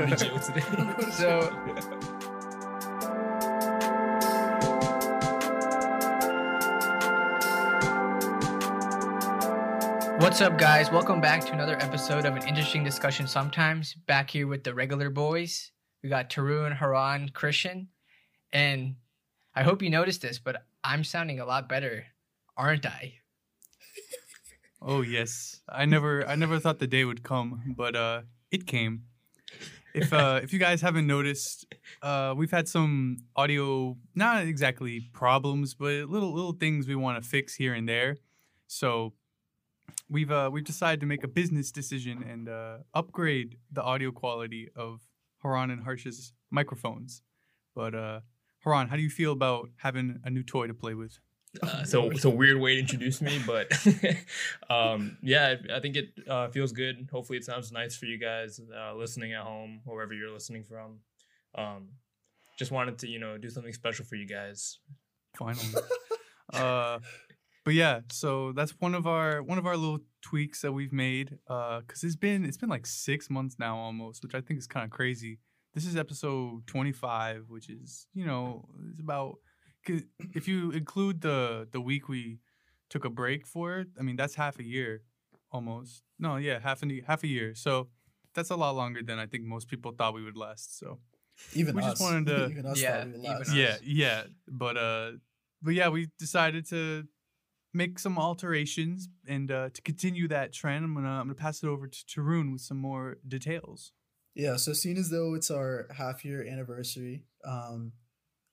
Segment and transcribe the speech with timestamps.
[0.00, 1.10] I'm going to jail today.
[1.10, 1.40] So
[10.18, 10.90] What's up, guys?
[10.90, 13.26] Welcome back to another episode of an interesting discussion.
[13.26, 15.70] Sometimes back here with the regular boys.
[16.02, 17.88] We got Tarun, Haran, Christian,
[18.54, 18.94] and
[19.54, 22.06] I hope you noticed this, but I'm sounding a lot better,
[22.56, 23.16] aren't I?
[24.80, 29.02] Oh yes, I never, I never thought the day would come, but uh, it came.
[29.94, 31.66] If uh, if you guys haven't noticed,
[32.02, 37.28] uh, we've had some audio, not exactly problems, but little little things we want to
[37.28, 38.16] fix here and there.
[38.66, 39.14] So
[40.08, 44.68] we've uh, we've decided to make a business decision and uh, upgrade the audio quality
[44.76, 45.00] of
[45.42, 47.22] Haran and Harsh's microphones.
[47.74, 48.20] But uh,
[48.64, 51.18] Haran, how do you feel about having a new toy to play with?
[51.62, 53.72] Uh, so it's a weird way to introduce me, but
[54.70, 57.08] um, yeah, I think it uh, feels good.
[57.10, 61.00] Hopefully, it sounds nice for you guys uh, listening at home, wherever you're listening from.
[61.56, 61.88] Um,
[62.58, 64.78] just wanted to, you know, do something special for you guys.
[65.36, 65.66] Finally.
[66.52, 67.00] uh,
[67.64, 71.38] but yeah, so that's one of our one of our little tweaks that we've made.
[71.48, 74.66] Uh, cause it's been it's been like six months now almost, which I think is
[74.66, 75.38] kind of crazy.
[75.74, 79.38] This is episode twenty five, which is you know it's about
[80.34, 82.38] if you include the the week we
[82.88, 85.02] took a break for, it, I mean that's half a year
[85.52, 86.02] almost.
[86.18, 87.54] No, yeah, half a half a year.
[87.54, 87.88] So
[88.34, 90.78] that's a lot longer than I think most people thought we would last.
[90.78, 90.98] So
[91.54, 91.92] Even We us.
[91.92, 93.48] just wanted to- even us Yeah, we would even last.
[93.48, 93.54] us.
[93.54, 95.12] yeah, yeah, but uh,
[95.62, 97.04] but yeah, we decided to
[97.72, 100.84] make some alterations and uh, to continue that trend.
[100.84, 103.92] I'm gonna I'm gonna pass it over to Tarun with some more details.
[104.34, 107.92] Yeah, so seeing as though it's our half year anniversary, um,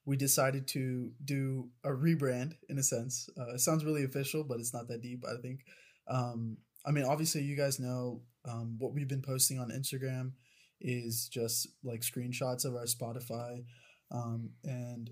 [0.07, 3.29] we decided to do a rebrand in a sense.
[3.37, 5.65] Uh, it sounds really official, but it's not that deep, I think.
[6.07, 10.31] Um, I mean, obviously, you guys know um, what we've been posting on Instagram
[10.79, 13.65] is just like screenshots of our Spotify.
[14.09, 15.09] Um, and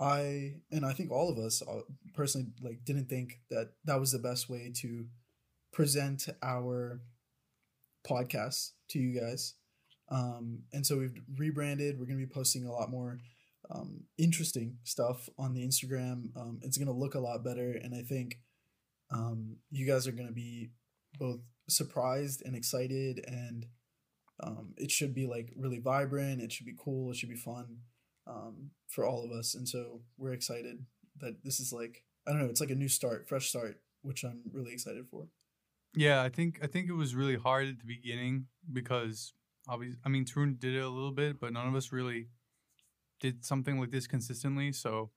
[0.00, 1.82] I, and I think all of us uh,
[2.14, 5.04] personally, like, didn't think that that was the best way to
[5.70, 7.02] present our
[8.08, 9.52] podcast to you guys.
[10.08, 11.98] Um, and so we've rebranded.
[11.98, 13.18] We're going to be posting a lot more
[13.70, 16.36] um, interesting stuff on the Instagram.
[16.36, 17.72] Um, it's going to look a lot better.
[17.72, 18.38] And I think
[19.10, 20.70] um, you guys are going to be
[21.18, 23.24] both surprised and excited.
[23.26, 23.66] And
[24.42, 26.40] um, it should be like really vibrant.
[26.40, 27.10] It should be cool.
[27.10, 27.78] It should be fun
[28.26, 29.54] um, for all of us.
[29.54, 30.84] And so we're excited
[31.20, 34.24] that this is like, I don't know, it's like a new start, fresh start, which
[34.24, 35.28] I'm really excited for.
[35.94, 39.32] Yeah, I think I think it was really hard at the beginning because
[39.68, 42.28] obviously, I mean, Tarun did it a little bit, but none of us really
[43.20, 44.72] did something like this consistently.
[44.72, 45.10] So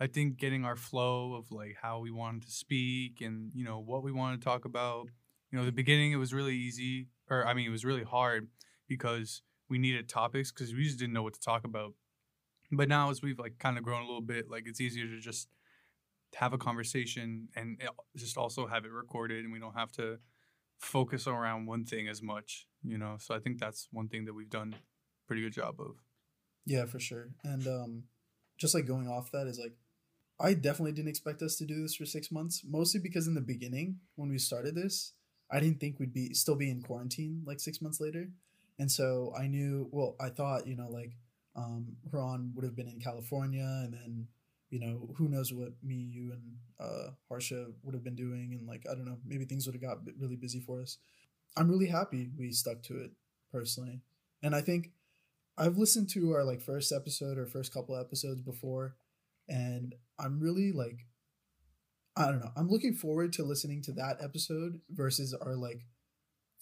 [0.00, 3.78] I think getting our flow of like how we wanted to speak and you know
[3.80, 5.08] what we wanted to talk about.
[5.52, 8.48] You know, the beginning it was really easy, or I mean, it was really hard
[8.88, 11.94] because we needed topics because we just didn't know what to talk about.
[12.72, 15.20] But now, as we've like kind of grown a little bit, like it's easier to
[15.20, 15.48] just
[16.36, 17.80] have a conversation and
[18.16, 20.18] just also have it recorded, and we don't have to
[20.78, 22.66] focus around one thing as much.
[22.82, 24.74] You know, so I think that's one thing that we've done
[25.26, 26.03] pretty good job of.
[26.66, 27.28] Yeah, for sure.
[27.42, 28.02] And um,
[28.58, 29.74] just like going off that is like,
[30.40, 32.62] I definitely didn't expect us to do this for six months.
[32.68, 35.12] Mostly because in the beginning, when we started this,
[35.50, 38.30] I didn't think we'd be still be in quarantine like six months later,
[38.78, 39.88] and so I knew.
[39.92, 41.12] Well, I thought you know like
[41.54, 44.28] um, Ron would have been in California, and then
[44.70, 46.42] you know who knows what me, you, and
[46.80, 49.82] uh, Harsha would have been doing, and like I don't know, maybe things would have
[49.82, 50.98] got really busy for us.
[51.56, 53.12] I'm really happy we stuck to it
[53.52, 54.00] personally,
[54.42, 54.90] and I think
[55.56, 58.96] I've listened to our like first episode or first couple episodes before,
[59.48, 61.06] and I'm really like,
[62.16, 62.50] I don't know.
[62.56, 65.82] I'm looking forward to listening to that episode versus our like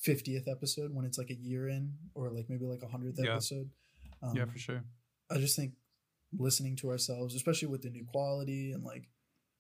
[0.07, 3.33] 50th episode when it's like a year in or like maybe like a hundredth Yeah.
[3.33, 3.71] episode.
[4.23, 4.85] Um, yeah, for sure.
[5.31, 5.73] I just think
[6.37, 9.09] listening to ourselves, especially with the new quality and like,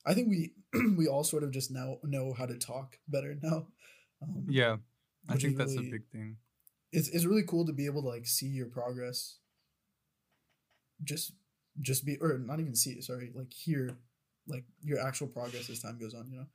[0.04, 0.52] I think we
[0.96, 3.66] we all sort of just now know how to talk better now.
[4.22, 4.76] Um, Yeah,
[5.28, 6.36] I think that's really- a big thing.
[6.92, 9.38] It's it's really cool to be able to like see your progress.
[11.02, 11.32] Just
[11.80, 13.96] just be or not even see it, sorry, like hear
[14.46, 16.46] like your actual progress as time goes on, you know.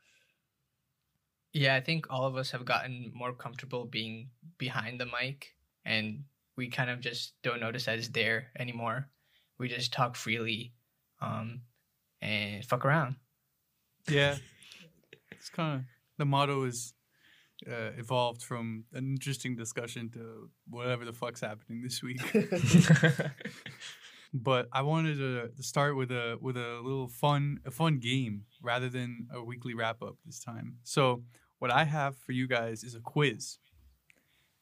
[1.53, 5.53] Yeah, I think all of us have gotten more comfortable being behind the mic
[5.85, 6.23] and
[6.55, 9.09] we kind of just don't notice that it's there anymore.
[9.57, 10.73] We just talk freely
[11.21, 11.61] um,
[12.21, 13.15] and fuck around.
[14.07, 14.37] Yeah,
[15.31, 15.85] it's kind of
[16.17, 16.93] the motto is
[17.65, 22.19] uh, evolved from an interesting discussion to whatever the fuck's happening this week.
[24.33, 28.89] but I wanted to, start with a with a little fun a fun game rather
[28.89, 30.77] than a weekly wrap up this time.
[30.83, 31.23] So
[31.59, 33.57] what I have for you guys is a quiz,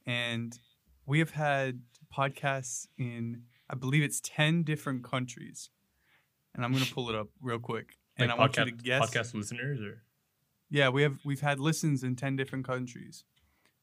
[0.06, 0.58] and
[1.06, 1.82] we have had
[2.16, 5.70] podcasts in, I believe it's 10 different countries.
[6.54, 7.98] And I'm going to pull it up real quick.
[8.18, 9.10] And Like I want you to guess.
[9.10, 10.02] podcast listeners or
[10.76, 13.24] Yeah, we have we've had listens in 10 different countries.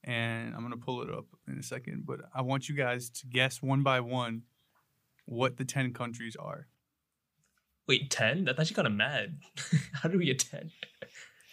[0.05, 3.09] And I'm going to pull it up in a second, but I want you guys
[3.09, 4.43] to guess one by one
[5.25, 6.67] what the 10 countries are.
[7.89, 8.45] wait, ten?
[8.45, 9.39] That's actually kind of mad.
[9.95, 10.71] How do we get ten?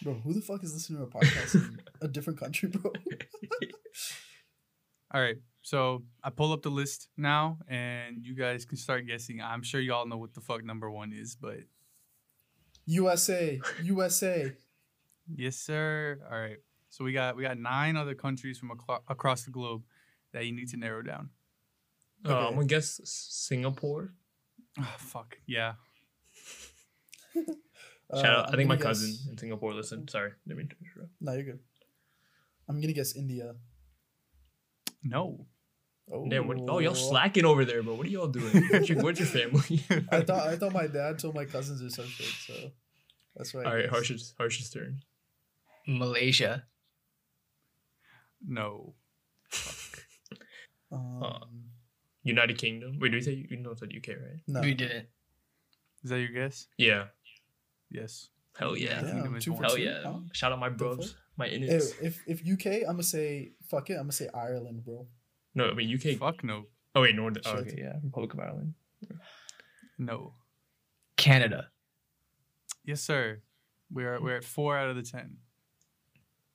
[0.02, 2.92] Bro, who the fuck is listening to a podcast in a different country, bro?
[5.14, 5.38] All right.
[5.62, 9.42] So, I pull up the list now and you guys can start guessing.
[9.42, 11.60] I'm sure y'all know what the fuck number 1 is, but
[12.86, 14.52] USA, USA.
[15.36, 16.20] Yes, sir.
[16.32, 16.58] All right.
[16.90, 19.84] So we got we got nine other countries from aclo- across the globe
[20.34, 21.30] that you need to narrow down.
[22.26, 24.14] Uh, I'm gonna guess Singapore.
[24.80, 25.74] Oh, fuck yeah.
[27.36, 27.46] Shout
[28.12, 28.46] Uh, out.
[28.48, 30.10] I I'm think my gonna cousin guess- in Singapore listened.
[30.10, 31.12] Sorry, didn't mean to interrupt.
[31.22, 31.60] No, you're good.
[32.68, 33.56] I'm gonna guess India.
[35.04, 35.46] No.
[36.12, 37.94] Oh, Damn, what, oh, y'all slacking over there, bro.
[37.94, 38.68] What are y'all doing?
[38.72, 39.84] Where's your, where's your family?
[40.12, 42.54] I thought I thought my dad told my cousins or something, so
[43.36, 43.66] that's right.
[43.66, 43.94] I All right, guessed.
[43.94, 45.02] Harsh's Harsh's turn.
[45.98, 46.64] Malaysia.
[48.46, 48.94] No.
[50.92, 51.66] Um,
[52.24, 52.98] United Kingdom.
[53.00, 54.40] Wait, did we say you know said UK, right?
[54.48, 54.62] no.
[54.62, 55.08] We didn't.
[56.04, 56.68] Is that your guess?
[56.78, 57.06] Yeah.
[57.92, 58.30] Yes.
[58.58, 59.00] Hell yeah.
[59.02, 60.02] Kingdom Damn, is two Hell two, yeah.
[60.04, 60.20] huh?
[60.34, 61.94] Shout out my bros, my If, innits.
[62.02, 63.94] if if UK, I'm gonna say fuck it.
[63.94, 65.08] I'm gonna say Ireland, bro.
[65.56, 66.18] No, I mean UK.
[66.18, 66.66] Fuck no.
[66.96, 67.44] Oh wait, Northern.
[67.46, 68.74] Oh, okay, yeah, Republic of Ireland.
[69.98, 70.34] No.
[71.18, 71.70] Canada.
[72.86, 73.42] Yes, sir.
[73.92, 75.38] We're we're at four out of the ten.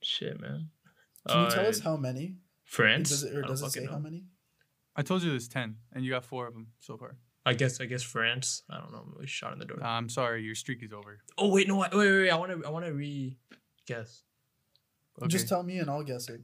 [0.05, 0.69] Shit, man.
[1.27, 2.37] Can you tell Uh, us how many?
[2.65, 3.11] France?
[3.11, 3.93] Does it, I or don't does it fucking say know.
[3.93, 4.25] how many?
[4.97, 7.17] I told you there's ten, and you got four of them so far.
[7.47, 8.63] I guess I guess France.
[8.71, 8.99] I don't know.
[9.07, 9.83] I'm really shot in the door.
[9.83, 11.19] Uh, I'm sorry, your streak is over.
[11.39, 12.31] oh wait, no, wait, wait, wait.
[12.31, 13.37] I want to I want to re
[13.87, 14.23] guess.
[15.21, 15.29] Okay.
[15.29, 16.41] Just tell me and I'll guess it.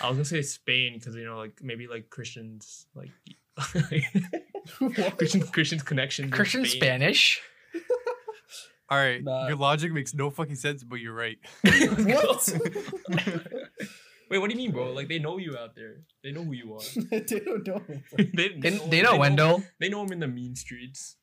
[0.00, 3.10] I was gonna say Spain because you know like maybe like Christians like
[4.78, 5.18] What?
[5.18, 6.32] Christian Christians connections.
[6.32, 7.40] Christian Spanish.
[8.90, 9.22] All right.
[9.22, 9.48] Nah.
[9.48, 11.38] Your logic makes no fucking sense, but you're right.
[11.62, 12.48] What?
[14.30, 14.92] Wait, what do you mean, bro?
[14.92, 16.02] Like they know you out there.
[16.22, 16.80] They know who you are.
[17.10, 17.82] they don't know.
[18.16, 19.62] they, They, they know Wendell.
[19.80, 21.16] They know him in the mean streets.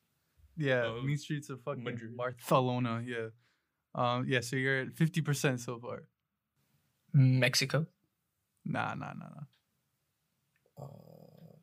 [0.56, 2.16] Yeah, mean streets of fucking Madrid.
[2.16, 3.04] Barcelona.
[3.06, 3.28] Yeah.
[3.94, 4.26] Um.
[4.26, 4.40] Yeah.
[4.40, 6.04] So you're at fifty percent so far.
[7.12, 7.86] Mexico.
[8.64, 8.94] Nah.
[8.94, 9.12] Nah.
[9.12, 9.28] Nah.
[9.28, 10.84] Nah.
[10.84, 11.56] Uh,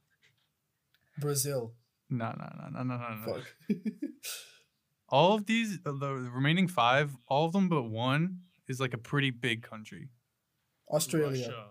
[1.20, 1.74] Brazil.
[2.10, 2.32] Nah.
[2.38, 2.50] Nah.
[2.56, 2.70] Nah.
[2.70, 2.84] Nah.
[2.84, 2.98] Nah.
[2.98, 3.16] Nah.
[3.16, 3.26] nah.
[3.26, 3.46] Fuck.
[5.14, 8.98] All of these, uh, the remaining five, all of them but one is like a
[8.98, 10.10] pretty big country.
[10.92, 11.46] Australia.
[11.46, 11.66] Russia.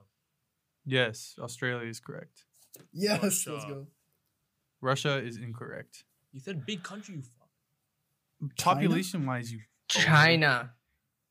[0.87, 2.45] Yes, Australia is correct.
[2.93, 3.67] Yes, let's Russia.
[3.69, 3.87] go.
[4.81, 6.05] Russia is incorrect.
[6.33, 7.17] You said big country.
[7.17, 7.49] You fuck.
[8.57, 8.75] China?
[8.77, 10.75] Population wise, you China.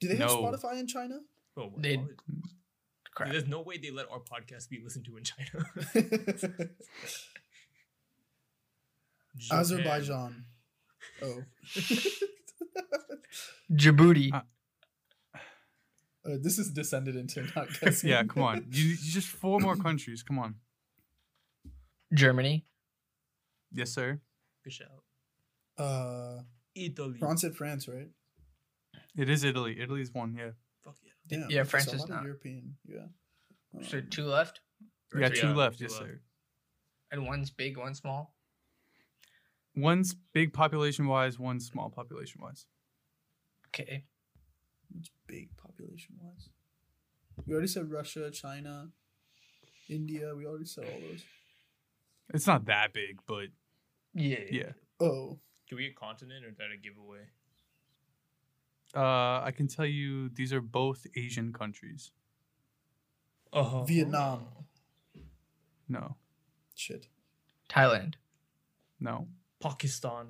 [0.02, 0.44] Do they have No.
[0.44, 1.20] Spotify in China?
[1.56, 2.08] Bro, what- They- why
[3.14, 3.32] Crap.
[3.32, 5.66] There's no way they let our podcast be listened to in China.
[9.38, 9.60] Japan.
[9.60, 10.46] Azerbaijan.
[11.22, 11.44] Oh.
[13.72, 14.34] Djibouti.
[14.34, 14.42] Uh,
[16.24, 18.08] Uh, this is descended into not guessing.
[18.12, 18.22] yeah.
[18.24, 20.22] Come on, you, you just four more countries.
[20.22, 20.54] Come on.
[22.14, 22.64] Germany.
[23.72, 24.22] Yes, sir.
[24.64, 25.02] Good shout.
[25.80, 26.44] Uh,
[26.76, 27.18] Italy.
[27.18, 28.10] France at France, right?
[29.18, 29.80] It is Italy.
[29.82, 30.36] Italy's one.
[30.38, 30.52] Yeah.
[30.86, 31.12] Fuck yeah.
[31.40, 31.50] Damn.
[31.50, 32.24] Yeah, France so is not.
[32.24, 32.76] European.
[32.86, 33.08] Yeah.
[33.90, 34.60] So Um, two left.
[35.14, 35.80] We got two yeah, left.
[35.80, 36.04] two Yes, left.
[36.04, 36.20] sir.
[37.12, 38.36] And one's big, one small.
[39.76, 41.40] One's big population wise.
[41.40, 42.66] One's small population wise.
[43.70, 44.04] Okay.
[45.00, 46.50] It's big population wise.
[47.46, 48.90] We already said Russia, China,
[49.90, 50.34] India.
[50.36, 51.24] We already said all those.
[52.34, 53.48] It's not that big, but
[54.14, 54.40] Yeah.
[54.52, 54.72] yeah.
[55.00, 57.28] Oh, Do we get continent or is that a giveaway?
[58.94, 62.12] Uh, I can tell you these are both Asian countries.
[63.54, 63.86] Oh.
[63.88, 64.48] Vietnam.
[65.88, 66.16] No,
[66.76, 67.08] shit.
[67.70, 68.16] Thailand.
[69.00, 69.28] no,
[69.62, 70.28] Pakistan.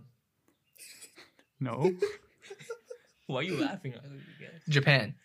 [1.59, 1.91] no.
[3.27, 3.93] Why are you laughing?
[3.93, 4.61] at me, guys?
[4.67, 5.15] Japan.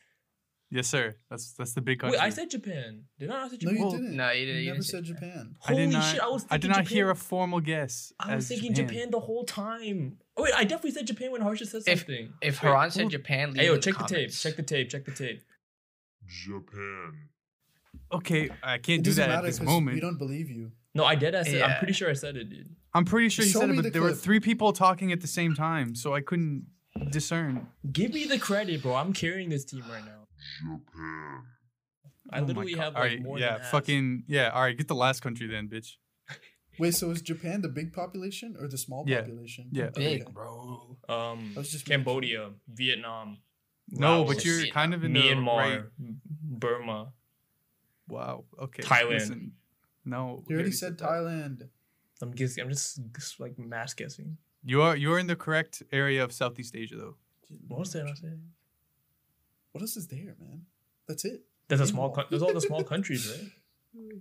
[0.70, 1.16] yes, sir.
[1.28, 2.18] That's that's the big country.
[2.18, 3.04] Wait, I said Japan.
[3.18, 3.76] Did I not say No, Japan?
[3.84, 4.16] you didn't.
[4.16, 5.28] no, you didn't- You you never didn't said Japan.
[5.30, 5.56] Japan.
[5.66, 6.04] I did Holy not.
[6.12, 6.20] shit!
[6.20, 6.44] I was.
[6.44, 6.96] I did thinking not Japan.
[6.96, 8.12] hear a formal guess.
[8.20, 9.10] I was as thinking Japan.
[9.10, 10.18] the whole time.
[10.36, 12.32] Oh wait, I definitely said Japan when Harsha said If- something.
[12.40, 14.30] If Wait, Haran said who- Japan, leave Hey, yo, in check the tape.
[14.30, 14.88] Check the tape.
[14.90, 15.42] Check the tape.
[16.28, 17.12] Japan.
[18.12, 19.94] Okay, I can't It do doesn't that at matter this 'cause moment.
[19.96, 20.70] we don't believe you.
[20.96, 21.34] No, I did.
[21.34, 21.62] I said.
[21.62, 22.74] I'm pretty sure I said it, dude.
[22.94, 25.20] I'm pretty sure you Show said it, but the there were three people talking at
[25.20, 26.66] the same time, so I couldn't
[27.10, 27.68] discern.
[27.92, 28.94] Give me the credit, bro.
[28.96, 30.26] I'm carrying this team right now.
[30.60, 31.42] Japan.
[32.32, 32.82] I Oh literally God.
[32.84, 33.70] have like right, more yeah, than half.
[33.70, 34.48] fucking yeah.
[34.50, 35.92] All right, get the last country then, bitch.
[36.78, 39.20] Wait, so is Japan the big population or the small Yeah.
[39.20, 39.68] population?
[39.72, 39.84] Yeah.
[39.86, 40.18] Okay.
[40.18, 40.96] Big, bro.
[41.08, 42.12] Um, I was just making sure.
[42.14, 43.38] Cambodia, Vietnam,
[43.90, 45.82] No, Laos, but you're kind of in the Myanmar, right.
[45.98, 47.12] Burma.
[48.08, 48.44] Wow.
[48.60, 48.82] Okay.
[48.82, 49.10] Thailand.
[49.10, 49.52] Listen,
[50.06, 50.96] No, You already said.
[50.96, 51.68] Thailand.
[52.22, 52.62] I'm guessing.
[52.64, 54.38] I'm just, just like mass guessing.
[54.64, 57.16] You are you're in the correct area of Southeast Asia though.
[57.68, 58.06] What was that?
[58.06, 58.40] I said?
[59.72, 60.62] What else is there, man?
[61.06, 61.42] That's it.
[61.68, 62.08] There's a small.
[62.08, 62.14] all.
[62.14, 64.20] coun- There's all the small countries, right?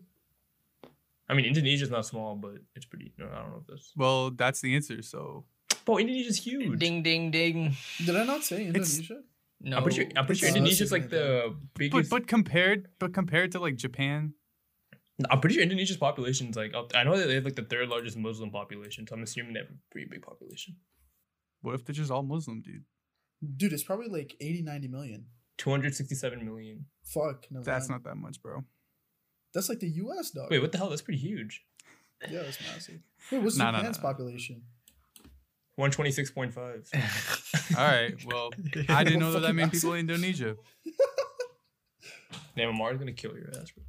[1.30, 3.14] I mean, Indonesia's not small, but it's pretty.
[3.18, 3.92] No, I don't know if that's.
[3.96, 5.02] Well, that's the answer.
[5.02, 5.46] So
[5.86, 6.80] Bro, Indonesia's huge.
[6.80, 7.76] Ding ding ding.
[8.06, 9.22] Did I not say It's- Indonesia?
[9.62, 9.78] No.
[9.78, 10.12] I'm pretty sure.
[10.18, 12.10] I'm pretty sure Indonesia's like the but biggest.
[12.12, 14.34] but compared but compared to like Japan,
[15.30, 16.74] I'm pretty sure Indonesia's population is like.
[16.74, 19.54] up- I know that they have like the third largest Muslim population, so I'm assuming
[19.54, 20.76] they have a pretty big population.
[21.62, 22.84] what if they're just all Muslim, dude?
[23.58, 25.26] Dude, it's probably like 80, 90 million.
[25.58, 26.86] 267 million.
[27.06, 27.46] Fuck.
[27.50, 28.04] never That's mind.
[28.04, 28.64] not that much, bro.
[29.54, 30.52] That's like the US, dog.
[30.52, 30.90] Wait, what the hell?
[30.90, 31.64] That's pretty huge.
[32.32, 33.02] Yeah, that's massive.
[33.32, 34.04] Wait, what's Nah, nah, Japan's nah.
[34.10, 34.64] population?
[35.78, 37.74] 126.5.
[37.78, 38.16] All right.
[38.26, 38.52] Well,
[38.90, 40.56] I didn't know that that Fucking many people in Indonesia.
[42.56, 43.84] Damn, Amar's gonna kill your ass, bro.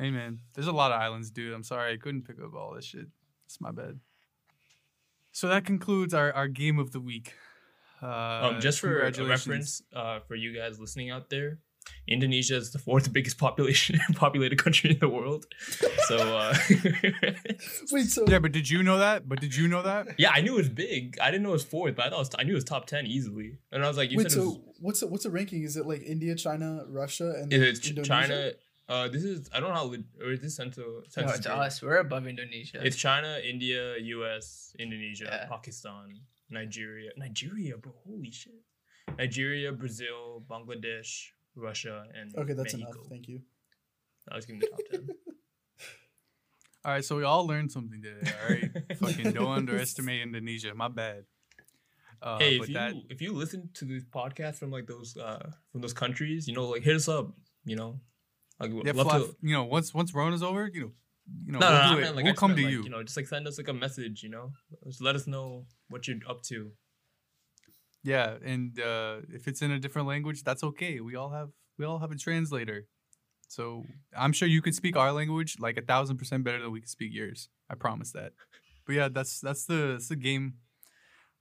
[0.00, 1.52] Hey man, there's a lot of islands, dude.
[1.52, 3.06] I'm sorry I couldn't pick up all this shit.
[3.44, 4.00] It's my bad.
[5.30, 7.34] So that concludes our, our game of the week.
[8.02, 11.58] Uh, um, just for a reference, uh, for you guys listening out there,
[12.08, 15.44] Indonesia is the fourth biggest population populated country in the world.
[16.08, 16.54] So, uh,
[17.92, 19.28] Wait, so Yeah, but did you know that?
[19.28, 20.18] But did you know that?
[20.18, 21.18] yeah, I knew it was big.
[21.20, 22.64] I didn't know it was fourth, but I thought it was, I knew it was
[22.64, 23.58] top ten easily.
[23.70, 25.62] And I was like, you wait, said it so was, what's the, what's the ranking?
[25.62, 28.08] Is it like India, China, Russia, and then it's Indonesia?
[28.08, 28.52] China.
[28.90, 31.02] Uh, this is I don't know how lit- or is this central?
[31.02, 31.62] no, census it's Bureau?
[31.62, 31.80] us.
[31.82, 32.80] We're above Indonesia.
[32.82, 35.46] It's China, India, U.S., Indonesia, Yeah.
[35.46, 36.18] Pakistan,
[36.50, 37.10] Nigeria.
[37.16, 37.94] Nigeria, bro.
[38.04, 38.58] Holy shit.
[39.16, 42.90] Nigeria, Brazil, Bangladesh, Russia, and Okay, that's Mexico.
[42.98, 43.06] enough.
[43.08, 43.40] Thank you.
[44.30, 45.06] I was giving the top ten.
[46.84, 48.24] All right, so we all learned something today.
[48.42, 50.74] All right, fucking don't underestimate Indonesia.
[50.74, 51.24] My bad.
[52.22, 55.44] Uh, hey, if you that if you listen to these podcasts from like those uh
[55.72, 57.32] from those countries, you know, like hit us up.
[57.64, 58.00] You know,
[58.60, 59.36] like yeah, love Fluff, to.
[59.42, 60.90] you know, once once Rona's over, you know,
[61.46, 62.00] you know, No, we'll no, no, do I it.
[62.02, 62.82] meant, like, we'll come meant, to like, you.
[62.84, 64.22] You know, just like send us like a message.
[64.22, 64.52] You know,
[64.86, 66.70] just let us know what you're up to.
[68.02, 71.00] Yeah, and uh, if it's in a different language, that's okay.
[71.00, 72.86] We all have we all have a translator,
[73.48, 73.84] so
[74.16, 76.88] I'm sure you could speak our language like a thousand percent better than we can
[76.88, 77.48] speak yours.
[77.68, 78.32] I promise that.
[78.86, 80.54] But yeah, that's that's the that's the game.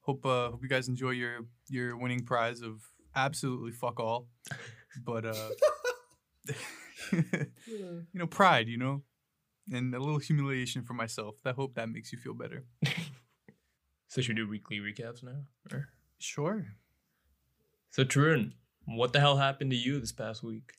[0.01, 2.81] Hope uh, hope you guys enjoy your your winning prize of
[3.15, 4.27] absolutely fuck all,
[5.05, 5.49] but uh,
[7.11, 9.03] you know pride, you know,
[9.71, 11.35] and a little humiliation for myself.
[11.45, 12.65] I hope that makes you feel better.
[14.09, 15.43] So should we do weekly recaps now?
[15.71, 15.89] Or?
[16.17, 16.65] Sure.
[17.91, 18.53] So Tarun,
[18.85, 20.73] what the hell happened to you this past week?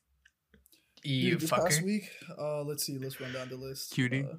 [1.05, 1.85] you Dude, this past fucker.
[1.85, 3.93] week, uh, let's see, let's run down the list.
[3.93, 4.25] Cutie.
[4.25, 4.37] Uh,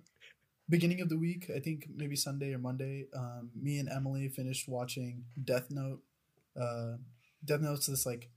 [0.70, 4.68] beginning of the week, I think maybe Sunday or Monday, um, me and Emily finished
[4.68, 6.02] watching Death Note.
[6.60, 6.98] Uh,
[7.44, 8.30] Death Note's this like,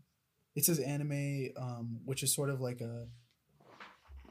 [0.55, 3.09] it's this anime, um, which is sort of like a,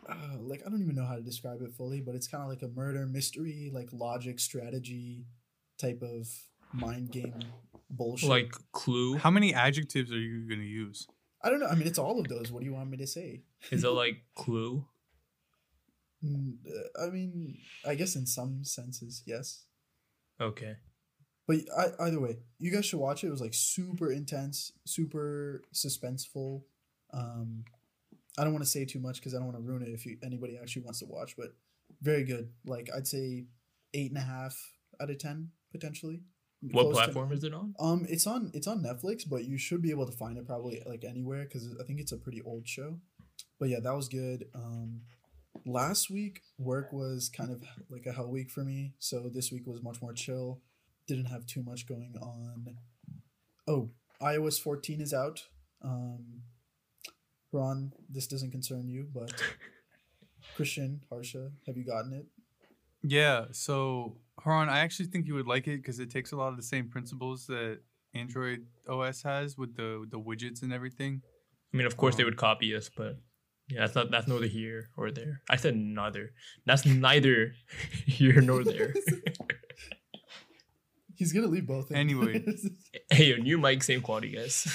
[0.10, 2.50] uh, like I don't even know how to describe it fully, but it's kind of
[2.50, 5.26] like a murder mystery, like logic strategy
[5.78, 6.28] type of
[6.74, 7.44] mind game
[7.90, 8.30] bullshit.
[8.30, 9.18] Like Clue?
[9.18, 11.08] How many adjectives are you gonna use?
[11.44, 11.68] I don't know.
[11.68, 12.52] I mean, it's all of those.
[12.52, 13.42] What do you want me to say?
[13.72, 14.86] Is it like Clue?
[16.24, 19.66] Mm, uh, I mean, I guess in some senses, yes.
[20.40, 20.76] Okay.
[21.48, 23.28] But I, either way, you guys should watch it.
[23.28, 26.64] It was like super intense, super suspenseful.
[27.14, 27.66] Um,
[28.38, 30.06] I don't want to say too much because I don't want to ruin it if
[30.06, 31.36] you, anybody actually wants to watch.
[31.38, 31.54] But
[32.02, 32.50] very good.
[32.66, 33.46] Like I'd say
[33.94, 34.58] eight and a half
[35.02, 36.22] out of ten potentially.
[36.72, 37.76] What Close platform is it on?
[37.78, 40.82] Um, it's on it's on Netflix, but you should be able to find it probably
[40.86, 43.00] like anywhere because I think it's a pretty old show.
[43.60, 44.46] But yeah, that was good.
[44.56, 45.02] Um,
[45.66, 49.68] last week work was kind of like a hell week for me, so this week
[49.68, 50.62] was much more chill.
[51.06, 52.78] Didn't have too much going on.
[53.68, 53.90] Oh,
[54.22, 55.44] iOS 14 is out.
[55.82, 56.44] Um,
[57.54, 59.32] Ron, this doesn't concern you, but
[60.56, 62.26] Christian, Harsha, have you gotten it?
[63.04, 66.50] Yeah, so Haran, I actually think you would like it because it takes a lot
[66.50, 67.80] of the same principles that
[68.14, 71.22] Android OS has with the the widgets and everything.
[71.74, 73.18] I mean, of course they Um, would copy us, but
[73.70, 75.42] yeah, that's not that's neither here or there.
[75.50, 76.32] I said neither.
[76.66, 77.56] That's neither
[78.06, 78.94] here nor there.
[81.16, 81.92] He's gonna leave both.
[81.92, 82.44] Anyway.
[83.12, 84.66] hey, your new mic, same quality, guys.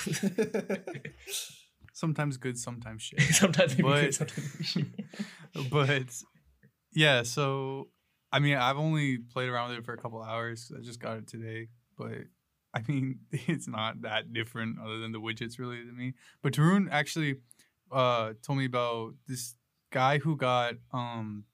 [1.99, 3.21] Sometimes good, sometimes shit.
[3.21, 6.09] sometimes we But- good, sometimes we- but
[6.93, 7.89] yeah, so
[8.31, 10.71] I mean, I've only played around with it for a couple hours.
[10.77, 12.19] I just got it today, but
[12.75, 16.15] I mean, it's not that different other than the widgets really to me.
[16.43, 17.37] But Tarun actually
[17.91, 19.55] uh told me about this
[19.91, 21.45] guy who got um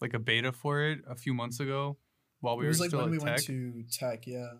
[0.00, 1.96] like a beta for it a few months ago
[2.40, 3.26] while we it were like still when at we tech.
[3.26, 4.52] went to tech, yeah.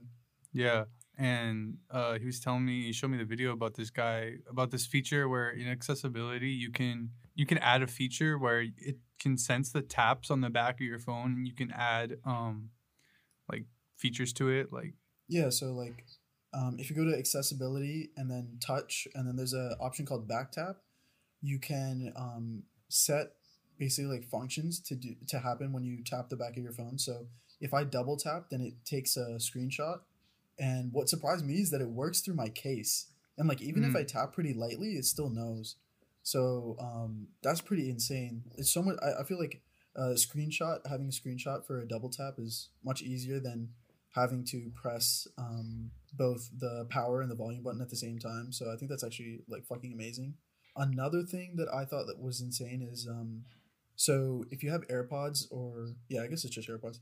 [0.53, 0.85] Yeah.
[1.19, 4.71] And uh, he was telling me he showed me the video about this guy about
[4.71, 9.39] this feature where in accessibility you can you can add a feature where it can
[9.39, 12.71] sense the taps on the back of your phone and you can add um
[13.51, 13.65] like
[13.97, 14.95] features to it like
[15.29, 16.05] Yeah, so like
[16.57, 20.27] um, if you go to accessibility and then touch, and then there's an option called
[20.27, 20.77] back tap,
[21.43, 23.33] you can um, set
[23.79, 26.99] basically like functions to do to happen when you tap the back of your phone.
[26.99, 27.27] So
[27.61, 30.01] if I double tap, then it takes a screenshot.
[30.59, 33.07] And what surprised me is that it works through my case.
[33.39, 33.99] And like even if Hmm.
[33.99, 35.77] I tap pretty lightly, it still knows.
[36.23, 38.45] So um, that's pretty insane.
[38.57, 38.97] It's so much.
[39.03, 39.61] I, I feel like
[39.95, 43.71] a screenshot having a screenshot for a double tap is much easier than
[44.15, 48.51] having to press um, both the power and the volume button at the same time.
[48.51, 50.35] So I think that's actually like fucking amazing.
[50.75, 53.45] Another thing that I thought that was insane is um,
[53.95, 56.99] so if you have AirPods or yeah, I guess it's just AirPods,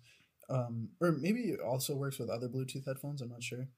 [0.48, 3.20] um, or maybe it also works with other Bluetooth headphones.
[3.20, 3.68] I'm not sure,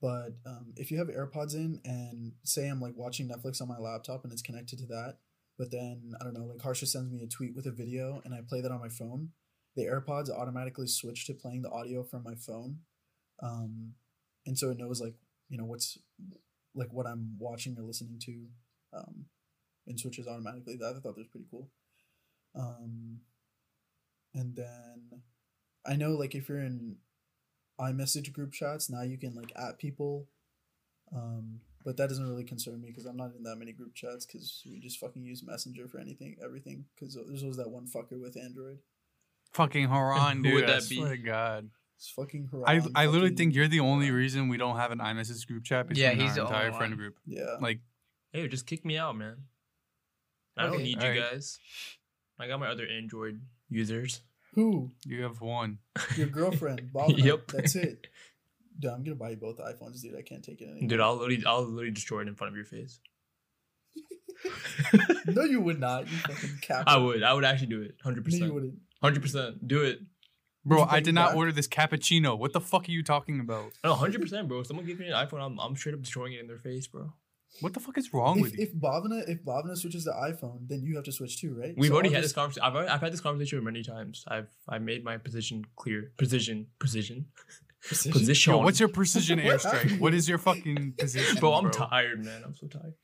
[0.00, 3.78] but um, if you have AirPods in and say I'm like watching Netflix on my
[3.78, 5.18] laptop and it's connected to that,
[5.58, 8.34] but then I don't know, like Harsha sends me a tweet with a video and
[8.34, 9.30] I play that on my phone,
[9.76, 12.78] the AirPods automatically switch to playing the audio from my phone,
[13.42, 13.94] um,
[14.46, 15.14] and so it knows like
[15.48, 15.98] you know what's
[16.74, 18.46] like what I'm watching or listening to,
[18.96, 19.26] um,
[19.86, 20.76] and switches automatically.
[20.76, 21.68] That I thought that was pretty cool.
[22.54, 23.20] Um,
[24.34, 25.22] and then
[25.86, 26.96] I know like if you're in
[27.80, 30.26] iMessage group chats now you can like at people,
[31.14, 34.26] um, but that doesn't really concern me because I'm not in that many group chats
[34.26, 36.84] because we just fucking use Messenger for anything, everything.
[36.94, 38.78] Because there's always that one fucker with Android.
[39.54, 40.96] fucking Haran Who dude would I that be?
[40.96, 42.50] swear to god It's fucking.
[42.66, 45.46] I, Haran, I literally fucking- think you're the only reason we don't have an iMessage
[45.46, 46.98] group chat between Yeah, he's our the entire friend one.
[46.98, 47.16] group.
[47.26, 47.56] Yeah.
[47.60, 47.80] Like,
[48.32, 49.36] Hey, just kick me out, man.
[50.56, 51.32] I don't Okay, need you alright.
[51.32, 51.58] guys.
[52.38, 54.20] I got my other Android users.
[54.54, 54.90] Who?
[55.06, 55.78] you have one.
[56.16, 57.10] Your girlfriend, Bob.
[57.12, 57.48] Yep.
[57.48, 58.08] That's it.
[58.78, 60.16] Dude, I'm gonna buy you both iPhones, dude.
[60.16, 60.88] I can't take it anymore.
[60.88, 62.98] Dude, I'll literally, I'll literally destroy it in front of your face.
[65.26, 66.10] no, you would not.
[66.10, 66.84] You fucking cap.
[66.86, 67.22] I would.
[67.22, 67.96] I would actually do it.
[68.02, 68.54] Hundred No, you percent.
[68.54, 68.74] wouldn't.
[69.02, 69.66] Hundred percent.
[69.68, 70.00] Do it.
[70.64, 71.36] Bro, I did not back?
[71.36, 72.38] order this cappuccino.
[72.38, 73.72] What the fuck are you talking about?
[73.84, 74.60] No, hundred percent, bro.
[74.60, 76.86] If someone gives me an iPhone, I'm, I'm straight up destroying it in their face,
[76.86, 77.12] bro.
[77.60, 78.64] What the fuck is wrong with If, you?
[78.66, 81.74] if Bhavana if Bhavana switches the iPhone, then you have to switch too, right?
[81.76, 82.62] We've So already I'll had just- this conversation.
[82.64, 84.24] I've, I've had this conversation many times.
[84.28, 86.12] I've I made my position clear.
[86.16, 86.68] Position.
[86.78, 87.26] Position.
[87.82, 88.12] Precision.
[88.12, 88.52] Position.
[88.52, 89.98] Yo, what's your precision airstrike?
[89.98, 91.38] What is your fucking position?
[91.40, 92.42] Bro, I'm tired, man.
[92.44, 92.94] I'm so tired.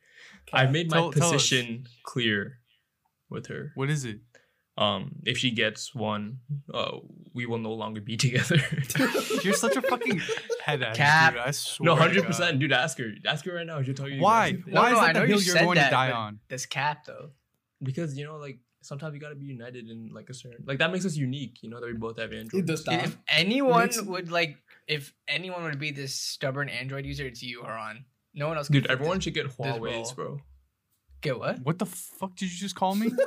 [0.52, 2.58] I've made my Tell- tell position clear
[3.30, 3.72] with her.
[3.74, 4.18] What is it?
[4.78, 6.40] Um, if she gets one,
[6.72, 6.98] uh,
[7.32, 8.58] we will no longer be together.
[9.42, 10.20] You're such a fucking
[10.64, 11.32] head ass, Cap.
[11.32, 11.42] dude.
[11.42, 11.84] I swear.
[11.86, 12.72] no, hundred percent, dude.
[12.72, 13.12] Ask her.
[13.26, 13.80] Ask her right now.
[13.82, 14.16] She'll tell you.
[14.16, 14.48] the Why?
[14.48, 14.74] exact same thing.
[14.74, 16.10] No, Why no, is I that know the you hill you're going that, to die
[16.12, 16.40] on?
[16.48, 17.30] This cap though.
[17.82, 20.92] Because you know, like sometimes you gotta be united in like a certain like that
[20.92, 21.62] makes us unique.
[21.62, 22.60] You know that we both have Android.
[22.62, 23.02] It does not.
[23.02, 27.62] If anyone makes- would like, if anyone would be this stubborn Android user, it's you,
[27.62, 28.04] Haran.
[28.34, 28.66] No one else.
[28.68, 29.46] can Dude, everyone this- should get.
[29.56, 30.40] Huawei's, bro.
[31.22, 31.60] get what?
[31.60, 33.10] What the fuck did you just call me?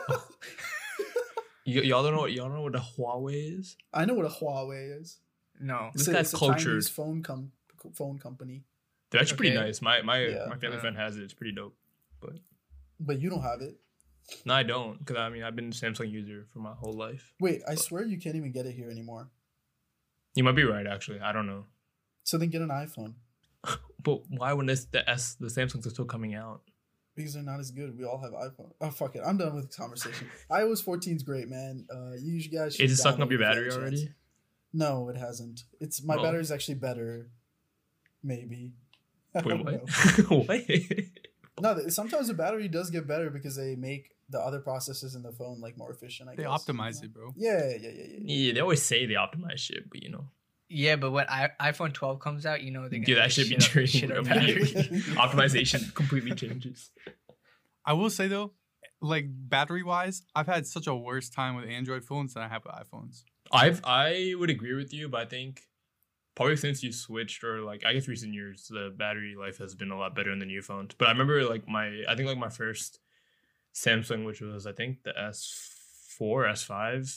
[1.76, 3.78] Y- y'all don't know what y'all know what a Huawei is?
[3.94, 5.20] I know what a Huawei is.
[5.60, 5.90] No.
[5.94, 6.46] This It's a- guy's it's a.
[6.64, 7.52] Chinese phone com-
[7.94, 8.66] phone company,
[9.10, 9.82] They're actually pretty nice.
[9.82, 10.46] My my Yeah.
[10.50, 10.82] my family Uh.
[10.82, 11.24] friend has it.
[11.24, 11.76] It's pretty dope.
[12.22, 12.34] but
[13.00, 13.80] but you don't have it.
[14.46, 17.34] No, I don't, because I mean I've been a Samsung user for my whole life.
[17.40, 19.30] Wait, I swear you can't even get it here anymore.
[20.36, 21.20] You might be right, actually.
[21.20, 21.66] I don't know.
[22.24, 23.16] So then get an iPhone
[24.04, 26.62] But why when this the S the Samsungs are still coming out?
[27.20, 27.98] Because they're not as good.
[27.98, 28.72] We all have iPhone.
[28.82, 30.28] Oh fuck it, I'm done with this conversation.
[30.52, 31.86] iOS 14 is great, man.
[31.94, 32.86] Uh, you guys should.
[32.86, 34.02] Is it sucking up your it if you battery have a chance.
[34.02, 34.14] already?
[34.74, 35.64] No, it hasn't.
[35.80, 36.24] It's my Oh.
[36.24, 37.30] battery's actually better.
[38.24, 38.74] Maybe.
[39.36, 39.90] I Wait, what?
[40.48, 40.62] what?
[41.62, 45.34] No, sometimes the battery does get better because they make the other processes in the
[45.34, 46.30] phone like more efficient.
[46.30, 47.34] I they guess, optimize you it, bro.
[47.36, 48.06] Yeah, yeah, yeah, yeah.
[48.12, 48.18] yeah.
[48.24, 50.30] yeah, they always say they optimize shit, but you know,
[50.70, 53.32] Yeah, but when I- iPhone 12 comes out, you know they're gonna dude, that like,
[53.32, 53.90] should be shit up- training.
[53.90, 54.20] shit bro.
[54.20, 54.62] up battery.
[55.18, 56.92] Optimization completely changes.
[57.86, 58.54] I will say though,
[59.02, 62.64] like battery wise, I've had such a worse time with Android phones than I have
[62.66, 63.24] with iPhones.
[63.52, 65.64] I've I would agree with you, but I think
[66.36, 69.90] probably since you switched or like I guess recent years, the battery life has been
[69.90, 70.94] a lot better in the new phones.
[70.98, 73.00] But I remember like my I think like my first
[73.74, 75.52] Samsung, which was I think the S
[76.18, 77.12] four, S five,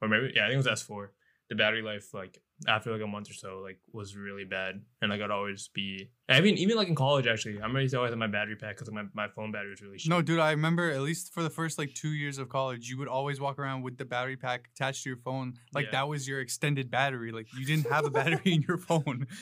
[0.00, 1.12] or maybe yeah, I think it was S four.
[1.48, 5.10] The battery life like after like a month or so like was really bad, and
[5.12, 6.10] like I'd always be.
[6.28, 8.76] I mean, even like in college actually, I'm ready to always have my battery pack
[8.76, 10.10] because my my phone battery was really shit.
[10.10, 12.98] No, dude, I remember at least for the first like two years of college, you
[12.98, 15.90] would always walk around with the battery pack attached to your phone, like Yeah.
[15.92, 17.30] that was your extended battery.
[17.30, 19.26] Like you didn't have a battery in your phone.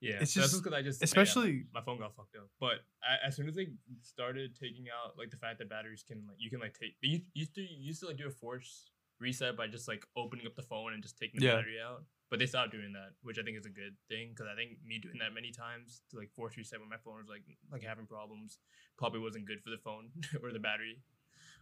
[0.00, 2.48] Yeah, It's just- because I just especially- my, my phone got fucked up.
[2.60, 3.68] But I, as soon as they
[4.02, 7.20] started taking out like the fact that batteries can like you can like take you
[7.34, 8.90] used, to used to like do a force
[9.20, 11.56] reset by just like opening up the phone and just taking the Yeah.
[11.56, 12.04] battery out.
[12.30, 14.78] But they stopped doing that, which I think is a good thing because I think
[14.84, 17.82] me doing that many times to like force reset when my phone was like like
[17.82, 18.58] having problems
[18.98, 20.10] probably wasn't good for the phone
[20.42, 20.98] or the battery.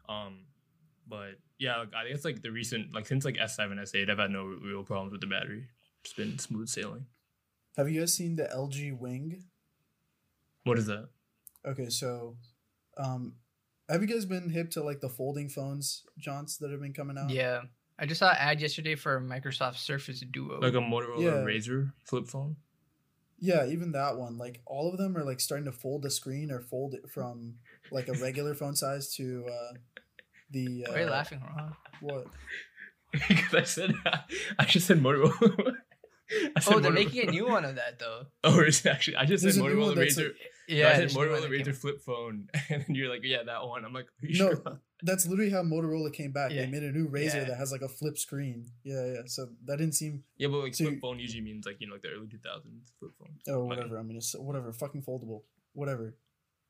[0.08, 0.46] Um,
[1.06, 3.94] but yeah, like, I think it's like the recent like since like S seven S
[3.94, 5.66] eight, I've had no real problems with the battery.
[6.04, 7.06] It's been smooth sailing.
[7.76, 9.44] Have you guys seen the LG Wing?
[10.64, 11.08] What is that?
[11.66, 12.36] Okay, so
[12.96, 13.34] um
[13.92, 17.16] have you guys been hip to like the folding phones, Johns, that have been coming
[17.18, 17.30] out?
[17.30, 17.62] Yeah.
[17.98, 20.58] I just saw an ad yesterday for Microsoft Surface Duo.
[20.60, 21.30] Like a Motorola Yeah.
[21.44, 22.56] Razr flip phone.
[23.38, 24.38] Yeah, even that one.
[24.38, 27.54] Like all of them are like starting to fold the screen or fold it from
[27.90, 29.72] like a regular phone size to uh
[30.50, 31.74] the uh, Why are you laughing, Ron?
[32.00, 32.26] What?
[33.28, 33.94] because I said
[34.58, 35.32] I just said Motorola.
[36.56, 38.26] I said Oh, they're Motorola- making a new one of that though.
[38.44, 40.24] Oh, it's actually I just said There's a new Motorola one that's Razr.
[40.28, 40.36] like-
[40.76, 43.08] Yeah, I said there's a new one Motorola that Razr flip phone, and then you're
[43.10, 43.84] like, yeah, that one.
[43.84, 44.80] I'm like, are you No, sure?
[45.02, 46.50] that's literally how Motorola came back.
[46.52, 46.62] Yeah.
[46.64, 47.44] They made a new Razr Yeah.
[47.44, 48.66] that has like a flip screen.
[48.84, 49.20] Yeah, yeah.
[49.26, 51.94] So that didn't seem Yeah, but like So flip phone usually means like you know
[51.94, 53.36] like the early 2000s flip phone.
[53.48, 53.98] oh whatever.
[53.98, 54.72] I mean, it's whatever.
[54.72, 55.42] Fucking foldable.
[55.74, 56.16] Whatever.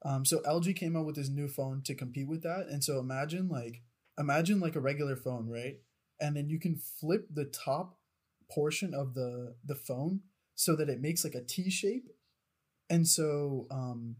[0.04, 2.98] Um, so LG came out with this new phone to compete with that, and so
[2.98, 3.82] imagine like
[4.18, 5.76] imagine like a regular phone, right?
[6.20, 7.98] And then you can flip the top
[8.50, 10.20] portion of the the phone
[10.54, 12.08] so that it makes like a T shape,
[12.90, 14.16] and so um,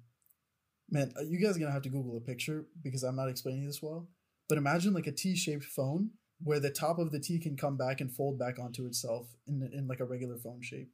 [0.90, 3.66] man, uh, you guys are gonna have to Google a picture because I'm not explaining
[3.66, 4.09] this well.
[4.48, 6.11] But imagine like a T shaped phone
[6.42, 9.68] where the top of the T can come back and fold back onto itself in
[9.72, 10.90] in like a regular phone shape.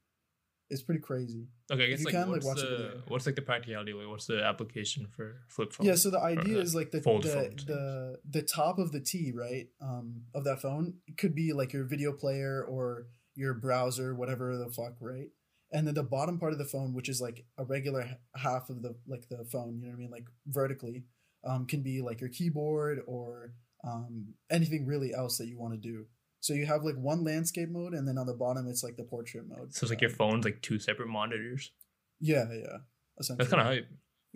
[0.71, 1.49] It's pretty crazy.
[1.73, 3.95] Okay, I guess you like can, like, what's watch the what's like the practicality?
[3.95, 5.87] Like what's the application for flip phone?
[5.87, 9.01] Yeah, so the idea uh, is like the fold the, the the top of the
[9.01, 9.69] T, right?
[9.81, 14.69] Um of that phone could be like your video player or your browser, whatever the
[14.69, 15.29] fuck, right?
[15.73, 18.83] And then the bottom part of the phone, which is like a regular half of
[18.83, 21.05] the like the phone, you know what I mean, like vertically,
[21.45, 23.53] um, can be like your keyboard or
[23.85, 26.07] um anything really else that you want to do.
[26.41, 29.05] So you have like one landscape mode, and then on the bottom it's like the
[29.05, 29.75] portrait mode.
[29.75, 31.73] So it's like your phone's like two separate monitors.
[32.21, 32.79] Yeah, yeah.
[33.19, 33.37] Essentially.
[33.45, 33.89] That's kind of hype.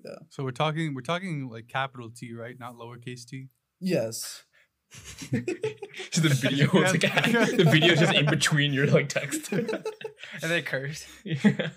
[0.05, 0.19] Yeah.
[0.31, 2.59] So we're talking we're talking like capital T, right?
[2.59, 3.49] Not lowercase t.
[3.81, 4.45] Yes.
[4.93, 7.01] So the video is like
[7.57, 9.53] the video is just in between your like text.
[10.43, 11.07] And they curse.
[11.25, 11.71] yeah.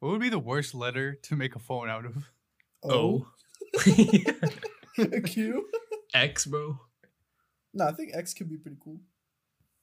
[0.00, 2.30] What would be the worst letter to make a phone out of?
[2.82, 3.26] Oh.
[5.24, 5.66] Q.
[6.14, 6.78] X, bro.
[7.74, 9.00] No, I think X could be pretty cool.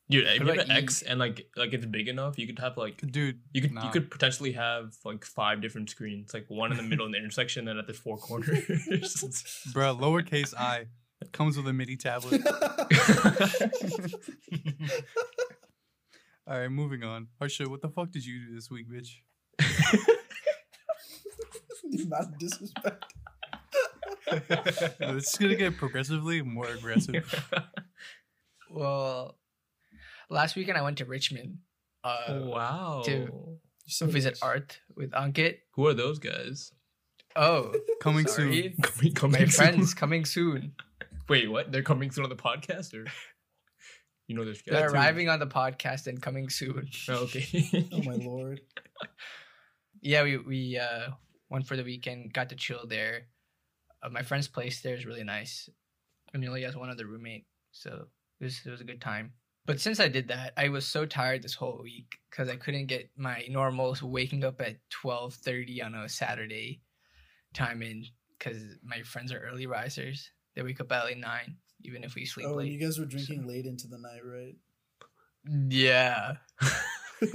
[0.09, 0.75] Dude, if you have an E?
[0.75, 3.85] X and like like it's big enough, you could have like Dude, you could nah.
[3.85, 7.17] you could potentially have like five different screens, like one in the middle in the
[7.23, 8.65] intersection, and at the four corners.
[9.73, 10.85] bruh, lowercase i
[11.31, 12.41] comes with a MIDI tablet.
[16.47, 17.27] All right, moving on.
[17.39, 19.15] Harsha, what the fuck did you do this week, bitch?
[21.89, 23.05] the amount disrespect.
[24.99, 27.45] This is gonna get progressively more aggressive.
[28.69, 29.37] Well,
[30.29, 31.59] last weekend I went to Richmond
[32.03, 33.01] uh, wow.
[33.05, 34.41] to So visit nice.
[34.41, 35.59] art with Ankit.
[35.75, 36.71] Who are those guys?
[37.35, 38.75] Oh, Coming sorry.
[38.81, 39.49] Coming, coming My soon.
[39.49, 40.73] friends coming soon.
[41.27, 41.71] Wait, what?
[41.71, 43.05] They're coming soon on the podcast, or
[44.27, 44.61] you know there's.
[44.65, 44.93] They're too.
[44.93, 46.87] arriving on the podcast and coming soon.
[47.09, 47.87] Oh, okay.
[47.91, 48.61] Oh my lord.
[50.01, 51.09] yeah, we we uh,
[51.49, 53.27] went for the weekend, got to chill there.
[54.03, 55.67] Uh, my friend's place there is really nice.
[56.33, 58.05] and he only has one other roommate, so
[58.39, 59.33] it was it was a good time.
[59.65, 62.85] But since I did that, I was so tired this whole week because I couldn't
[62.85, 66.81] get my normal waking up at twelve thirty on a Saturday
[67.55, 68.05] time in
[68.37, 70.29] because my friends are early risers.
[70.55, 72.71] They wake up at like nine, even if we sleep Oh, late.
[72.71, 74.55] you guys were drinking late into the night, right?
[75.69, 76.33] yeah,
[77.21, 77.33] Did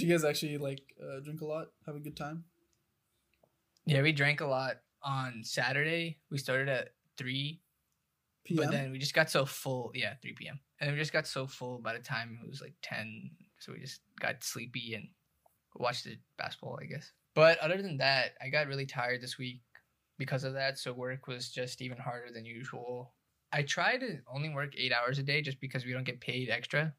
[0.00, 1.68] you guys actually like uh, drink a lot?
[1.86, 2.44] Have a good time?
[3.84, 6.18] yeah, we drank a lot on Saturday.
[6.30, 7.60] We started at three
[8.44, 8.56] PM.
[8.56, 9.90] But then we just got so full.
[9.94, 10.60] Yeah, 3 p.m.
[10.80, 13.30] And we just got so full by the time it was like 10.
[13.60, 15.08] So we just got sleepy and
[15.76, 17.12] watched the basketball, I guess.
[17.34, 19.62] But other than that, I got really tired this week
[20.18, 20.78] because of that.
[20.78, 23.14] So work was just even harder than usual.
[23.52, 26.50] I try to only work eight hours a day just because we don't get paid
[26.50, 26.92] extra.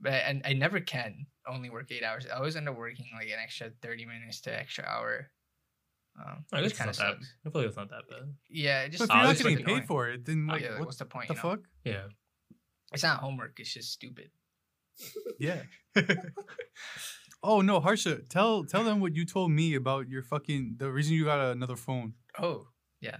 [0.00, 2.26] But and I never can only work eight hours.
[2.30, 5.30] I always end up working like an extra 30 minutes to extra hour.
[6.18, 7.14] Um, I guess it's kind not of that.
[7.24, 7.34] sucks.
[7.46, 8.34] I feel like it's not that bad.
[8.48, 9.86] Yeah, it just But if Oh, you're not getting like paid annoying.
[9.86, 11.28] for it, then Oh, yeah, like, what what's the point?
[11.28, 11.50] the you know?
[11.50, 11.60] fuck?
[11.84, 12.04] Yeah.
[12.92, 13.58] It's not homework.
[13.58, 14.30] It's just stupid.
[15.40, 15.62] Yeah.
[17.44, 21.14] oh no, Harsha, tell tell them what you told me about your fucking the reason
[21.14, 22.14] you got another phone.
[22.40, 22.68] Oh,
[23.00, 23.18] yeah.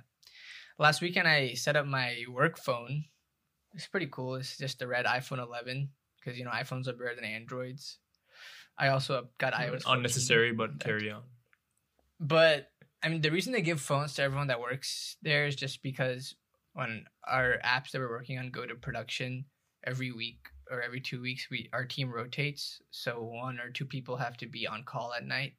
[0.78, 3.04] Last weekend I set up my work phone.
[3.74, 4.37] It's pretty cool.
[4.37, 7.98] It's just a red iPhone 11 because you know iPhones are better than Androids.
[8.76, 11.22] I also got iOS Unnecessary, but carry on.
[12.18, 12.70] But
[13.02, 16.34] I mean, the reason they give phones to everyone that works there is just because
[16.72, 19.44] when our apps that we're working on go to production
[19.87, 22.80] every week or every two weeks, we our team rotates.
[22.90, 25.54] So one or two people have to be on call at night,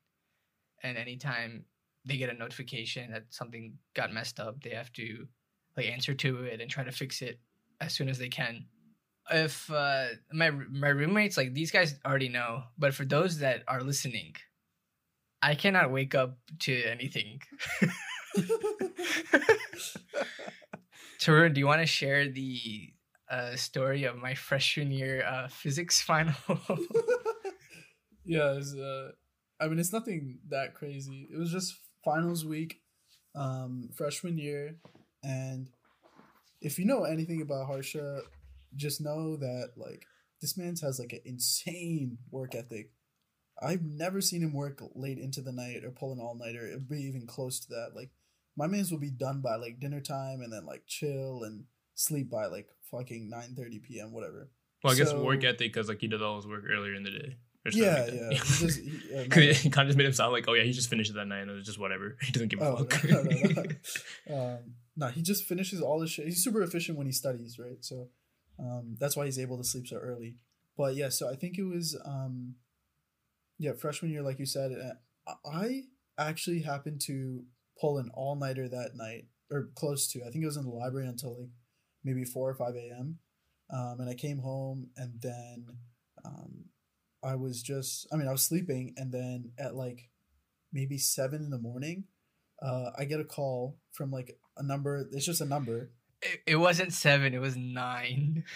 [0.84, 1.66] and anytime
[2.06, 5.28] they get a notification that something got messed up, they have to
[5.76, 7.40] like answer to it and try to fix it
[7.82, 8.66] as soon as they can.
[9.32, 13.82] If uh, my my roommates like these guys already know, but for those that are
[13.82, 14.36] listening,
[15.42, 17.42] I cannot wake up to anything.
[21.20, 22.94] Tarun, do you want to share the
[23.30, 26.36] uh, story of my freshman year uh, physics final?
[28.26, 29.12] yeah, was, uh,
[29.60, 31.28] I mean, it's nothing that crazy.
[31.32, 32.82] It was just finals week,
[33.36, 34.76] um, freshman year,
[35.24, 35.70] and
[36.62, 38.22] if you know anything about Harsha,
[38.76, 40.06] just know that like
[40.42, 42.92] this man's has like an insane work ethic.
[43.62, 47.02] I've never seen him work late into the night or pull an all nighter be
[47.04, 47.92] even close to that.
[47.96, 48.10] Like
[48.58, 51.64] my man's will be done by like dinner time and then like chill and
[51.96, 54.12] sleep by like fucking nine thirty p.m.
[54.12, 54.50] whatever.
[54.84, 57.10] Well, I guess work ethic because like he did all his work earlier in the
[57.10, 57.38] day.
[57.72, 58.30] Yeah, like yeah.
[58.30, 60.62] He just, he, my- 'Cause it kind of just made him sound like, oh yeah,
[60.64, 62.16] he just finished that night and it was just whatever.
[62.22, 63.04] He doesn't give a Oh, fuck.
[63.10, 63.64] no, no, no,
[64.30, 64.54] no.
[64.56, 64.60] um,
[64.96, 66.26] no, he just finishes all his shit.
[66.26, 67.84] He's super efficient when he studies, right?
[67.84, 68.10] So
[68.60, 70.36] um, that's why he's able to sleep so early.
[70.78, 72.56] But yeah, so I think it was um,
[73.58, 74.72] yeah freshman year, like you said.
[75.28, 75.84] uh, I
[76.20, 77.44] actually happened to
[77.82, 80.22] pull an all nighter that night, or close to.
[80.22, 81.50] I think it was in the library until like
[82.06, 83.18] maybe four or five a.m.
[83.70, 85.66] Um, and I came home, and then
[86.24, 86.66] um,
[87.22, 88.08] I was just.
[88.14, 90.10] I mean, I was sleeping, and then at like
[90.72, 92.06] maybe seven in the morning
[92.62, 95.08] uh, I get a call from like a number.
[95.12, 95.92] It's just a number.
[96.22, 98.44] it, it wasn't seven; it was nine.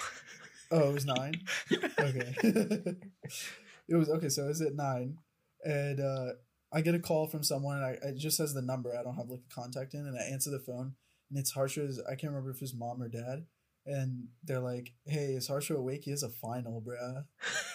[0.71, 1.33] Oh, it was nine.
[1.71, 2.31] okay.
[2.43, 4.29] it was okay.
[4.29, 5.17] So it was at nine,
[5.63, 6.33] and uh,
[6.71, 8.95] I get a call from someone, and I it just says the number.
[8.95, 10.93] I don't have like a contact in, and I answer the phone,
[11.29, 12.01] and it's Harsha's.
[12.07, 13.45] I can't remember if it's mom or dad.
[13.85, 16.03] And they're like, "Hey, is Harsha awake?
[16.03, 17.25] He has a final, bruh."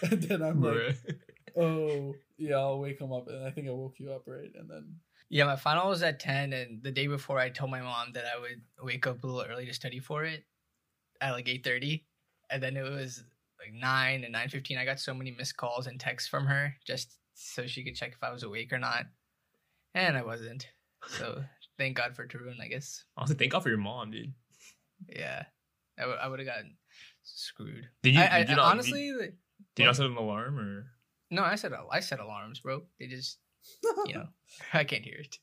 [0.11, 0.97] And then I'm like,
[1.57, 4.51] "Oh, yeah, I'll wake him up." And I think I woke you up, right?
[4.55, 7.81] And then Yeah, my final was at 10, and the day before, I told my
[7.81, 10.45] mom that I would wake up a little early to study for it
[11.21, 12.05] at like 8.30.
[12.51, 13.25] And then it was
[13.59, 14.79] like 9 and 9.15.
[14.79, 18.13] I got so many missed calls and texts from her just so she could check
[18.13, 19.07] if I was awake or not.
[19.95, 20.69] And I wasn't.
[21.07, 21.43] So
[21.79, 23.05] thank God for Tarun, I guess.
[23.17, 24.33] Honestly, thank God for your mom, dude.
[25.09, 25.45] Yeah.
[25.99, 26.77] I, w- I would have gotten
[27.23, 27.89] screwed.
[28.03, 29.35] Did you, I, I, did you not, honestly, did, like,
[29.77, 30.87] did you not set an alarm or?
[31.31, 32.83] no, I set, I set alarms, bro.
[32.99, 33.39] They just
[34.07, 34.27] you know,
[34.73, 35.39] I can't hear it.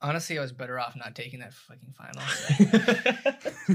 [0.00, 2.22] Honestly, I was better off not taking that fucking final.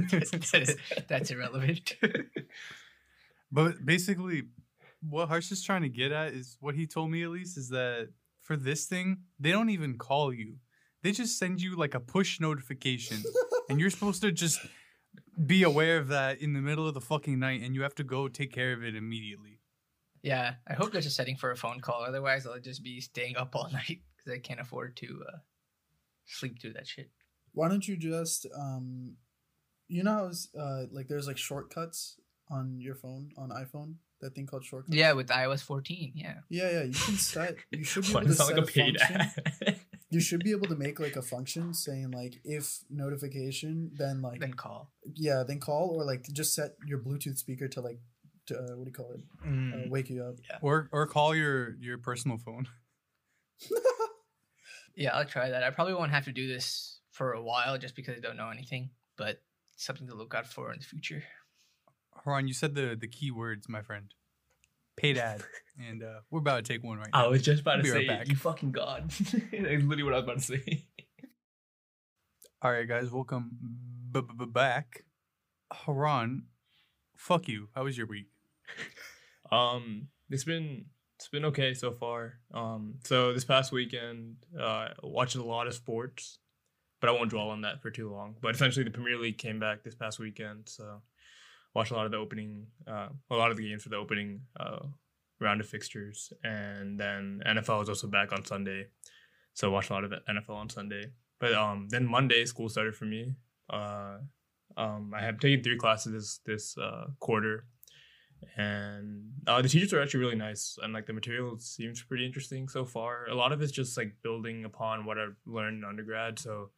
[0.52, 0.76] that's,
[1.08, 1.96] that's irrelevant.
[3.54, 4.46] But basically,
[5.08, 7.70] what Harsh is trying to get at is what he told me at least is
[7.70, 8.10] that
[8.42, 10.56] for this thing, they don't even call you.
[11.04, 13.22] They just send you like a push notification,
[13.70, 14.60] and you're supposed to just
[15.46, 18.04] be aware of that in the middle of the fucking night, and you have to
[18.04, 19.60] go take care of it immediately.
[20.22, 22.04] yeah, I hope there's a setting for a phone call.
[22.04, 25.38] Otherwise, I'll just be staying up all night because I can't afford to uh,
[26.26, 27.10] sleep through that shit.
[27.52, 29.18] why don't you just um
[29.90, 32.16] you know how it's, uh like there's like shortcuts
[32.50, 36.14] on your phone on iphone that thing called shortcuts Yeah, with iOS 14.
[36.16, 36.36] Yeah.
[36.50, 38.70] yeah yeah you can set you should be able to does it set sound like
[38.70, 39.73] a paid function.
[40.14, 40.16] Ad?
[40.16, 44.40] you should be able to make like a function saying like if notification then like
[44.40, 44.92] Then call.
[45.16, 48.00] yeah then call or like just set your bluetooth speaker to like
[48.48, 51.76] to, uh, what do you call it uh, wake you up Or or call your
[51.80, 52.68] your personal phone.
[54.96, 55.64] Yeah, I'll try that.
[55.64, 58.50] I probably won't have to do this for a while just because I don't know
[58.50, 59.42] anything, but
[59.76, 61.24] something to look out for in the future.
[62.24, 64.14] Haran, you said the the key words, my friend.
[64.96, 65.42] Paid ad,
[65.90, 67.26] and uh, we're about to take one right now.
[67.26, 68.28] I was just about to We'll be say, right back.
[68.30, 69.10] you fucking god.
[69.32, 70.86] That's literally what I was about to say.
[72.62, 73.52] All right, guys, welcome
[74.12, 75.04] b- b- back.
[75.74, 76.44] Haran,
[77.18, 77.70] fuck you.
[77.76, 78.28] How was your week?
[79.52, 80.86] Um, it's been
[81.18, 82.36] it's been okay so far.
[82.54, 86.38] Um, so this past weekend, uh, watched a lot of sports,
[87.02, 88.36] but I won't dwell on that for too long.
[88.42, 91.02] But essentially, the Premier League came back this past weekend, so
[91.76, 94.42] watched a lot of the opening, uh, a lot of the games for the opening
[94.60, 94.80] uh,
[95.40, 98.88] round of fixtures, and then NFL was also back on Sunday,
[99.54, 101.12] so watched a lot of NFL on Sunday.
[101.40, 103.34] But um, then Monday, school started for me.
[103.70, 104.18] Uh,
[104.78, 107.66] um, I have taken three classes this this uh, quarter.
[108.58, 110.78] And uh, the teachers are actually really nice.
[110.82, 113.28] And like the material seems pretty interesting so far.
[113.30, 116.40] A lot of it's just like building upon what i've learned in undergrad.
[116.40, 116.72] So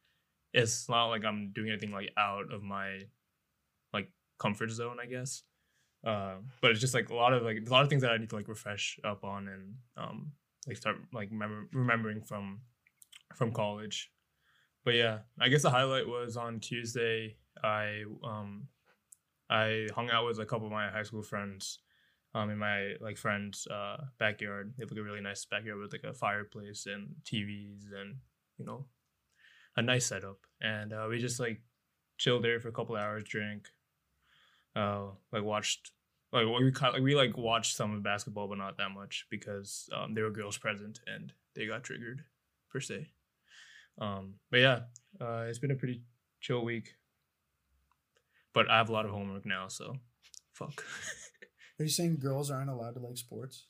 [0.52, 3.00] it's not like i'm doing anything like out of my
[4.38, 5.42] comfort zone i guess
[6.06, 8.16] uh, but it's just like a lot of like a lot of things that i
[8.16, 10.30] need to like refresh up on and um
[10.68, 12.60] like start like remember, remembering from
[13.34, 14.12] from college
[14.84, 18.68] but yeah i guess the highlight was on tuesday I um
[19.48, 21.80] I hung out with a couple of my high school friends
[22.34, 24.74] um in my like friends uh backyard.
[24.76, 28.16] They have like a really nice backyard with like a fireplace and TVs and
[28.58, 28.86] you know
[29.76, 30.38] a nice setup.
[30.60, 31.60] And uh, we just like
[32.18, 33.68] chilled there for a couple hours, drank,
[34.76, 35.90] uh like watched
[36.32, 39.88] like we kind like we like watched some of basketball but not that much because
[39.96, 42.22] um there were girls present and they got triggered
[42.70, 43.08] per se.
[43.98, 44.80] Um but yeah,
[45.20, 46.02] uh it's been a pretty
[46.40, 46.94] chill week.
[48.52, 49.96] But I have a lot of homework now, so
[50.52, 50.84] fuck.
[51.78, 53.66] Are you saying girls aren't allowed to like sports?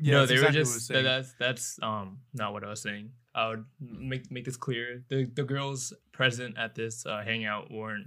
[0.00, 1.04] Yeah, no, they exactly were what I was just saying.
[1.04, 3.10] that, that's that's um not what I was saying.
[3.34, 5.04] I would make make this clear.
[5.08, 8.06] The the girls present at this uh, hangout weren't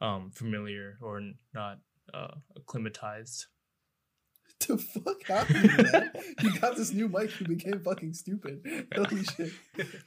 [0.00, 1.20] um familiar or
[1.54, 1.78] not
[2.12, 3.46] uh acclimatized.
[4.66, 6.10] The fuck happened, man?
[6.42, 8.88] you got this new mic, you became fucking stupid.
[8.94, 9.52] Holy shit.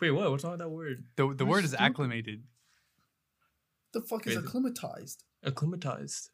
[0.02, 0.30] Wait, what?
[0.30, 1.06] What's wrong with that word?
[1.16, 1.86] the the You're word is stupid.
[1.86, 2.44] acclimated.
[3.94, 5.24] The fuck is Wait, acclimatized?
[5.44, 6.32] Acclimatized.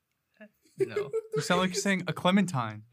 [0.79, 1.11] No.
[1.35, 2.83] You sound like you're saying a clementine.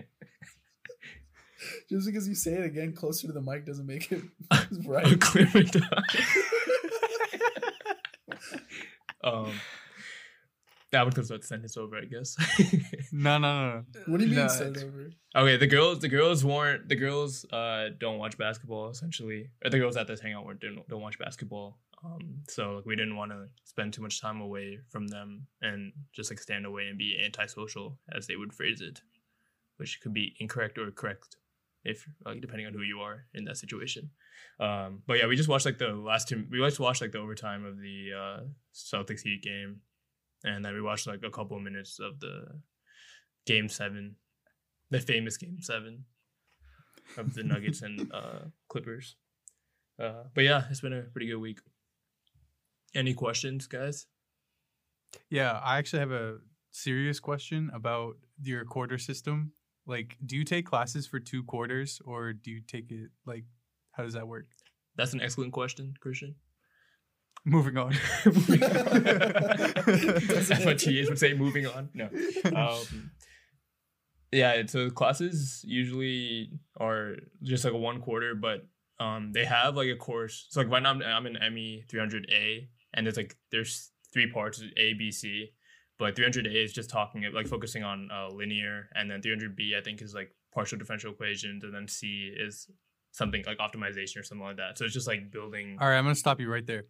[1.88, 4.22] Just because you say it again closer to the mic doesn't make it
[4.84, 5.06] right.
[5.10, 5.82] Acclimatized.
[9.22, 9.52] um,
[10.94, 12.36] that would start the sentence over, I guess.
[13.12, 13.84] No, no, no, no.
[14.10, 15.10] What do you mean No, start it's- over?
[15.36, 17.44] Okay, the girls, the girls weren't the girls.
[17.58, 19.50] Uh, don't watch basketball essentially.
[19.64, 21.78] Or the girls at this hangout weren't don't, don't watch basketball.
[22.04, 25.92] Um, so like we didn't want to spend too much time away from them and
[26.16, 29.00] just like stand away and be antisocial, as they would phrase it,
[29.78, 31.36] which could be incorrect or correct,
[31.84, 34.10] if like depending on who you are in that situation.
[34.60, 36.44] Um, but yeah, we just watched like the last two.
[36.50, 38.40] We just watched like the overtime of the uh,
[38.74, 39.80] Celtics Heat game,
[40.44, 42.46] and then we watched like a couple of minutes of the
[43.46, 44.16] game seven
[44.90, 46.04] the famous game seven
[47.16, 49.16] of the Nuggets and uh, Clippers.
[50.00, 51.60] Uh, but yeah, it's been a pretty good week.
[52.94, 54.06] Any questions, guys?
[55.30, 56.38] Yeah, I actually have a
[56.70, 59.52] serious question about your quarter system.
[59.86, 63.44] Like, do you take classes for two quarters, or do you take it like?
[63.92, 64.46] How does that work?
[64.96, 66.34] That's an excellent question, Christian.
[67.44, 67.94] Moving on.
[68.24, 69.02] moving on.
[69.02, 70.78] Doesn't That's what.
[70.78, 71.34] TAs would say.
[71.34, 71.90] Moving on.
[71.92, 72.08] No.
[72.54, 73.10] Um,
[74.32, 78.66] yeah, so classes usually are just like a one quarter, but
[78.98, 80.46] um, they have like a course.
[80.50, 84.62] So like right now I'm, I'm in ME 300A, and there's like there's three parts
[84.76, 85.50] A, B, C.
[85.98, 90.02] But 300A is just talking like focusing on uh, linear, and then 300B I think
[90.02, 92.68] is like partial differential equations, and then C is
[93.12, 94.76] something like optimization or something like that.
[94.78, 95.78] So it's just like building.
[95.80, 96.84] All right, I'm gonna stop you right there.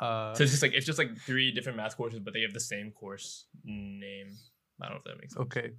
[0.00, 2.52] Uh, So it's just like it's just like three different math courses, but they have
[2.52, 4.28] the same course name.
[4.80, 5.42] I don't know if that makes sense.
[5.46, 5.70] okay,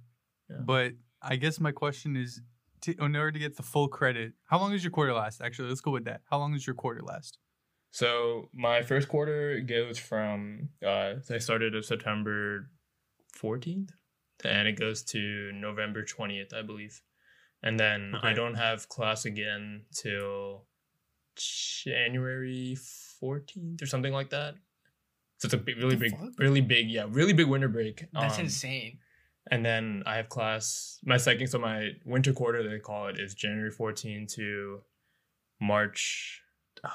[0.50, 0.56] Yeah.
[0.64, 2.40] but I guess my question is,
[2.82, 5.40] to, in order to get the full credit, how long does your quarter last?
[5.40, 6.20] Actually, let's go with that.
[6.30, 7.38] How long does your quarter last?
[7.92, 12.70] So my first quarter goes from uh I started of September
[13.36, 13.90] 14th
[14.44, 17.02] and it goes to November 20th, I believe.
[17.62, 20.66] And then I don't have class again till
[21.84, 22.76] January
[23.22, 24.54] 14th or something like that.
[25.38, 26.30] So it's a big, really big, fuck?
[26.38, 28.04] really big, yeah, really big winter break.
[28.12, 28.98] That's Um, insane.
[29.50, 30.98] And then I have class.
[31.04, 34.82] My second, so my winter quarter, they call it, is January 14 to
[35.60, 36.42] March.
[36.84, 36.90] I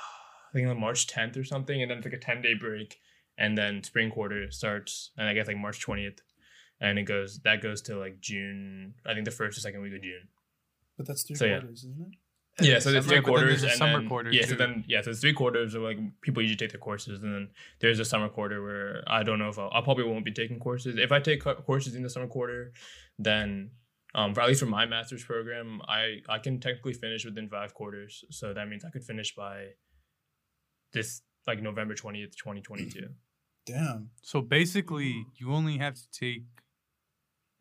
[0.53, 2.99] think like March 10th or something, and then it's like a 10 day break,
[3.37, 6.19] and then spring quarter starts, and I guess like March 20th,
[6.79, 8.93] and it goes that goes to like June.
[9.05, 10.29] I think the first or second week of June.
[10.97, 11.59] But that's three So, yeah.
[11.59, 12.17] quarters, isn't it?
[12.61, 15.19] Yeah, so there's three quarters, and summer then, quarter, yeah, so then yeah, so there's
[15.19, 17.49] three quarters of like people usually take their courses, and then
[17.81, 20.59] there's a summer quarter where I don't know if I'll, I probably won't be taking
[20.59, 20.95] courses.
[20.97, 22.71] If I take courses in the summer quarter,
[23.19, 23.71] then
[24.13, 27.73] um, for at least for my master's program, I I can technically finish within five
[27.73, 29.71] quarters, so that means I could finish by
[30.93, 33.09] this like November twentieth, twenty twenty two.
[33.65, 34.11] Damn.
[34.21, 36.43] So basically, you only have to take,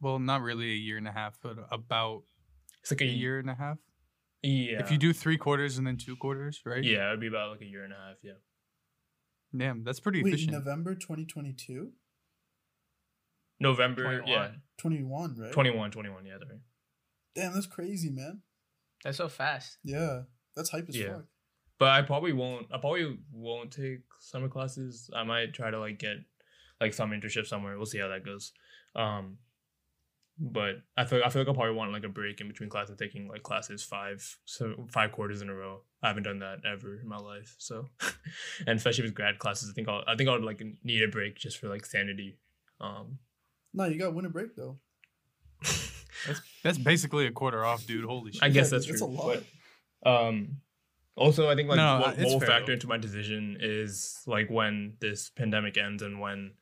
[0.00, 2.22] well, not really a year and a half, but about
[2.82, 3.78] It's like a a year and a half.
[4.44, 4.80] Yeah.
[4.80, 6.82] If you do three quarters and then two quarters, right?
[6.84, 8.16] yeah, it'd be about like a year and a half.
[8.22, 8.32] Yeah.
[9.56, 10.52] Damn, that's pretty Wait, efficient.
[10.52, 11.92] November 2022?
[13.60, 14.02] November.
[14.20, 14.28] 21.
[14.28, 14.50] Yeah.
[14.78, 15.52] 21, right?
[15.52, 16.60] 21, 21, Yeah, that's right.
[17.34, 18.42] Damn, that's crazy, man.
[19.02, 19.78] That's so fast.
[19.84, 20.22] Yeah.
[20.56, 21.14] That's hype as Yeah.
[21.14, 21.24] fuck.
[21.78, 22.66] but I probably won't.
[22.72, 25.10] I probably won't take summer classes.
[25.14, 26.16] I might try to like get
[26.80, 27.76] like some internship somewhere.
[27.76, 28.52] We'll see how that goes.
[28.94, 29.38] Um,
[30.38, 32.96] but I feel I feel like I'll probably want like a break in between classes,
[32.98, 35.82] taking like classes five so five quarters in a row.
[36.02, 37.54] I haven't done that ever in my life.
[37.58, 37.88] So,
[38.66, 41.08] and especially with grad classes, I think I'll I think I would like need a
[41.08, 42.38] break just for like sanity.
[42.80, 43.18] Um,
[43.72, 44.78] No, you got winter break though.
[46.26, 48.04] That's that's basically a quarter off, dude.
[48.04, 48.42] Holy shit.
[48.42, 49.08] I guess Yeah, that's that's true.
[49.08, 49.42] a lot.
[50.02, 50.56] But, um,
[51.16, 52.72] also, I think like No, what, it's what will factor though.
[52.74, 56.52] into my decision is like when this pandemic ends and when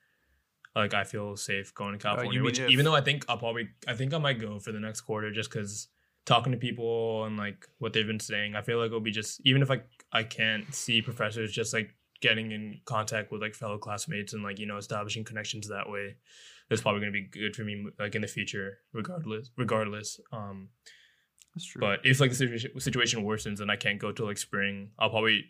[0.74, 2.42] like I feel safe going to California.
[2.42, 4.80] which if- even though I think I'll probably I think I might go for the
[4.80, 5.88] next quarter just because
[6.24, 9.40] talking to people and like what they've been saying, I feel like it'll be just
[9.44, 13.78] even if I I can't see professors, just like getting in contact with like fellow
[13.78, 16.16] classmates and like you know establishing connections that way.
[16.68, 19.50] That's probably gonna be good for me like in the future, regardless.
[19.58, 20.68] Regardless, um,
[21.54, 21.80] That's true.
[21.80, 25.10] but if like the situation situation worsens and I can't go till like spring, I'll
[25.10, 25.44] probably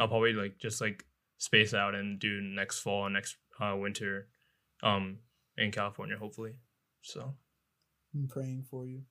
[0.00, 1.04] I'll probably like just like
[1.38, 4.26] space out and do next fall and next uh, winter,
[4.82, 5.18] um,
[5.56, 6.58] in California hopefully.
[7.02, 7.34] So
[8.14, 9.02] I'm praying for you.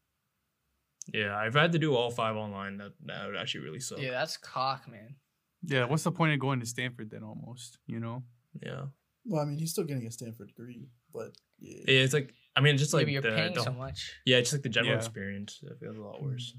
[1.14, 4.00] yeah, I've had to do all five online, that that would actually really suck.
[4.00, 5.16] Yeah, that's cock, man.
[5.64, 7.24] yeah, what's the point of going to Stanford then?
[7.24, 8.24] Almost, you know.
[8.62, 8.86] Yeah,
[9.26, 11.84] Well, I mean, he's still getting a Stanford degree, but yeah.
[11.88, 14.14] Yeah, it's like I mean, just Yeah, like but you're the, paying the- so much.
[14.26, 15.00] yeah, just like the general Yeah.
[15.00, 15.60] experience.
[15.64, 16.56] It feels a lot worse.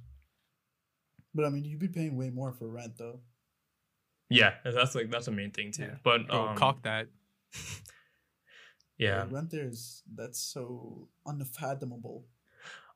[1.34, 3.20] But I mean, you'd be paying way more for rent though.
[4.30, 5.82] Yeah, that's like that's the main thing too.
[5.84, 5.96] Yeah.
[6.02, 7.09] But Bro, um, cock that.
[8.99, 12.24] yeah, The rent there is that's so unfathomable.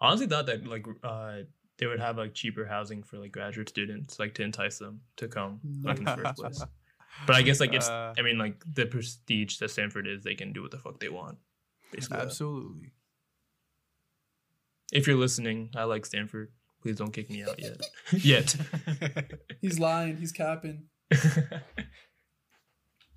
[0.00, 1.42] I honestly thought that like uh
[1.78, 5.28] they would have like cheaper housing for like graduate students, like to entice them to
[5.28, 6.64] come like in the first place.
[7.26, 10.34] But I guess like it's Uh, I mean like the prestige that Stanford is, they
[10.36, 11.38] can do what the fuck they want.
[11.92, 12.18] Basically.
[12.18, 12.92] Absolutely.
[14.92, 16.52] If you're listening, I like Stanford.
[16.82, 17.80] Please don't kick me out yet.
[18.24, 18.56] yet.
[19.60, 20.16] He's lying.
[20.16, 20.84] He's capping.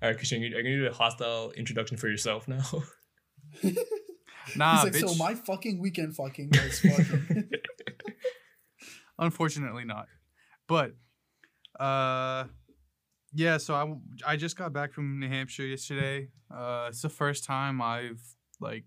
[0.04, 2.60] All right, Christian, are you gonna do a hostile introduction for yourself now?
[4.56, 5.08] Nah, He's like, bitch.
[5.08, 7.48] so my fucking weekend fucking was fucking.
[9.18, 10.06] Unfortunately, not.
[10.68, 10.92] But,
[11.80, 12.44] uh,
[13.32, 13.56] yeah.
[13.56, 16.28] So I I just got back from New Hampshire yesterday.
[16.54, 18.20] Uh, it's the first time I've
[18.60, 18.84] like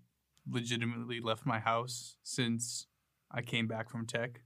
[0.48, 2.86] legitimately left my house since
[3.32, 4.40] I came back from tech,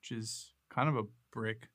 [0.00, 1.02] which is kind of a
[1.32, 1.70] brick.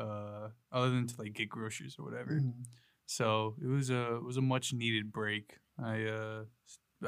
[0.00, 2.40] Uh, other than to like get groceries or whatever.
[2.40, 2.64] Mhm.
[3.08, 5.56] So it was a it was a much needed break.
[5.82, 6.44] I uh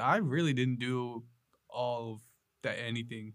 [0.00, 1.24] I really didn't do
[1.68, 2.20] all of
[2.62, 3.34] that anything.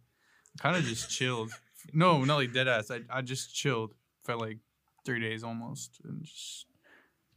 [0.60, 1.52] Kind of just chilled.
[1.94, 2.90] No, not like dead ass.
[2.90, 3.94] I I just chilled
[4.24, 4.58] for like
[5.06, 6.66] three days almost and just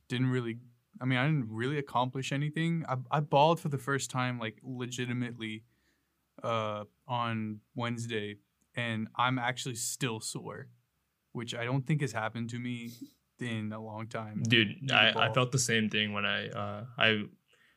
[0.09, 0.57] didn't really.
[1.03, 2.87] I mean, I didn't really accomplish anything.
[2.89, 5.64] I I balled for the first time like legitimately,
[6.43, 8.39] uh, on Wednesday,
[8.74, 10.68] and I'm actually still sore,
[11.33, 12.93] which I don't think has happened to me
[13.41, 14.43] in a long time.
[14.43, 17.24] Dude, I, I, felt the same thing when I uh I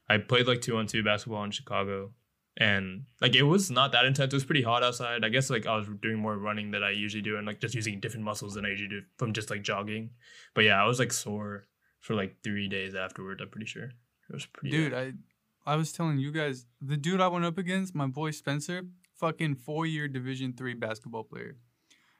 [0.09, 2.11] I played like two on two basketball in Chicago.
[2.57, 4.33] And like it was not that intense.
[4.33, 5.23] It was pretty hot outside.
[5.23, 7.73] I guess like I was doing more running than I usually do and like just
[7.73, 10.09] using different muscles than I usually do from just like jogging.
[10.53, 11.67] But yeah, I was like sore
[12.01, 13.85] for like three days afterward, I'm pretty sure.
[13.85, 15.17] It was pretty Dude, bad.
[15.65, 18.83] I I was telling you guys, the dude I went up against, my boy Spencer,
[19.15, 21.57] fucking four year Division three basketball player.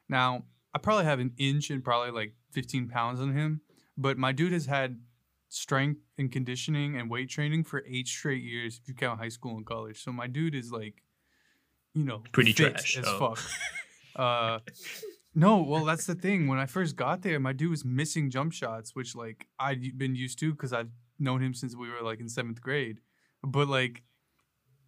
[0.08, 3.62] Now, I probably have an inch and probably like 15 pounds on him,
[3.98, 5.00] but my dude has had
[5.50, 9.58] strength and conditioning and weight training for eight straight years if you count high school
[9.58, 10.02] and college.
[10.02, 11.04] So my dude is like,
[11.94, 13.36] you know, Pretty trash, as oh.
[13.36, 13.40] fuck.
[14.16, 14.60] Uh,
[15.34, 16.48] no, well, that's the thing.
[16.48, 20.16] When I first got there, my dude was missing jump shots, which like I'd been
[20.16, 20.90] used to because I've
[21.20, 23.00] known him since we were like in seventh grade.
[23.44, 24.04] But like,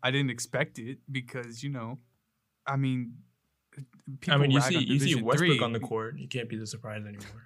[0.02, 2.00] I didn't expect it because you know,
[2.68, 3.14] I mean,
[4.28, 5.60] I mean you rag see on you see Westbrook three.
[5.64, 6.18] on the court.
[6.18, 7.44] You can't be the surprise anymore.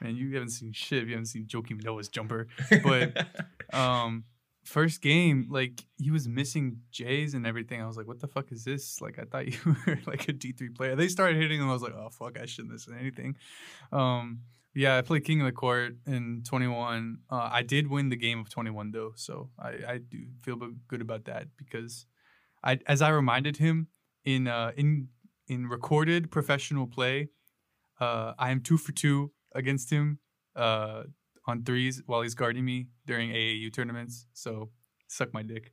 [0.00, 1.04] Man, you haven't seen shit.
[1.06, 2.46] You haven't seen Joakim Noah's jumper.
[2.84, 3.26] But
[3.74, 4.24] um,
[4.62, 7.82] first game, like he was missing J's and everything.
[7.82, 9.00] I was like, what the fuck is this?
[9.00, 10.94] Like I thought you were like a D three player.
[10.94, 11.68] They started hitting him.
[11.68, 13.36] I was like, oh fuck, I shouldn't listen to anything.
[13.90, 14.40] Um,
[14.74, 17.18] yeah, I played King of the Court in 21.
[17.28, 20.56] Uh, I did win the game of 21 though, so I, I do feel
[20.86, 22.06] good about that because
[22.62, 23.88] I, as I reminded him
[24.24, 25.08] in uh, in
[25.46, 27.28] in recorded professional play,
[28.00, 30.18] uh, I am two for two against him
[30.56, 31.04] uh,
[31.46, 34.26] on threes while he's guarding me during AAU tournaments.
[34.32, 34.70] So
[35.08, 35.72] suck my dick.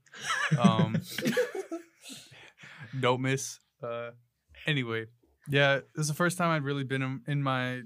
[0.60, 1.02] Um,
[3.00, 3.60] don't miss.
[3.84, 4.12] Uh,
[4.66, 5.06] anyway,
[5.50, 7.82] yeah, this is the first time I'd really been in, in my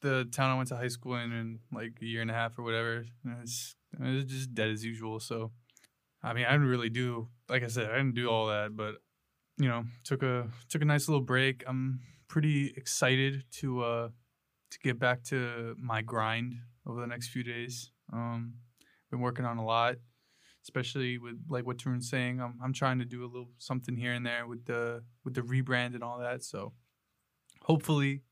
[0.00, 2.58] the town I went to high school in in like a year and a half
[2.58, 3.06] or whatever.
[3.24, 5.18] And it's, it's just dead as usual.
[5.18, 5.52] So,
[6.22, 8.96] I mean, I didn't really do like I said, I didn't do all that, but
[9.58, 11.64] you know, took a took a nice little break.
[11.66, 14.08] I'm pretty excited to uh
[14.70, 16.54] to get back to my grind
[16.86, 17.92] over the next few days.
[18.12, 18.54] Um,
[19.10, 19.96] been working on a lot,
[20.62, 22.40] especially with like what Tarun's saying.
[22.40, 25.42] I'm I'm trying to do a little something here and there with the with the
[25.42, 26.42] rebrand and all that.
[26.42, 26.72] So
[27.62, 28.22] hopefully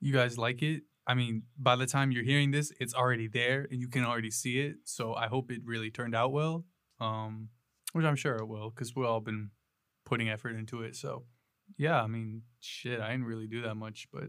[0.00, 0.82] you guys like it.
[1.06, 4.30] I mean, by the time you're hearing this, it's already there and you can already
[4.30, 4.76] see it.
[4.84, 6.64] So I hope it really turned out well.
[6.98, 7.50] Um,
[7.92, 9.50] which I'm sure it will because we've all been
[10.06, 10.96] putting effort into it.
[10.96, 11.24] So
[11.76, 14.28] yeah, I mean, shit, I didn't really do that much, but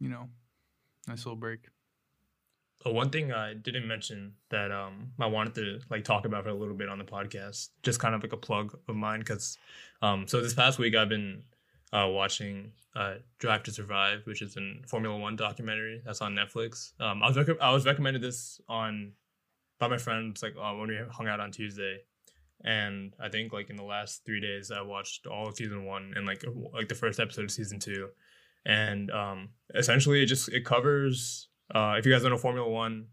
[0.00, 0.28] you know,
[1.06, 1.68] nice little break.
[2.84, 6.50] Uh, one thing I didn't mention that um I wanted to like talk about for
[6.50, 9.58] a little bit on the podcast, just kind of like a plug of mine, because
[10.02, 11.42] um so this past week I've been
[11.92, 16.92] uh watching uh Drive to Survive, which is a Formula One documentary that's on Netflix.
[17.00, 19.12] Um, I was rec- I was recommended this on
[19.78, 21.98] by my friends like uh, when we hung out on Tuesday,
[22.64, 26.12] and I think like in the last three days I watched all of season one
[26.16, 28.08] and like like the first episode of season two,
[28.66, 33.06] and um essentially it just it covers uh if you guys don't know Formula One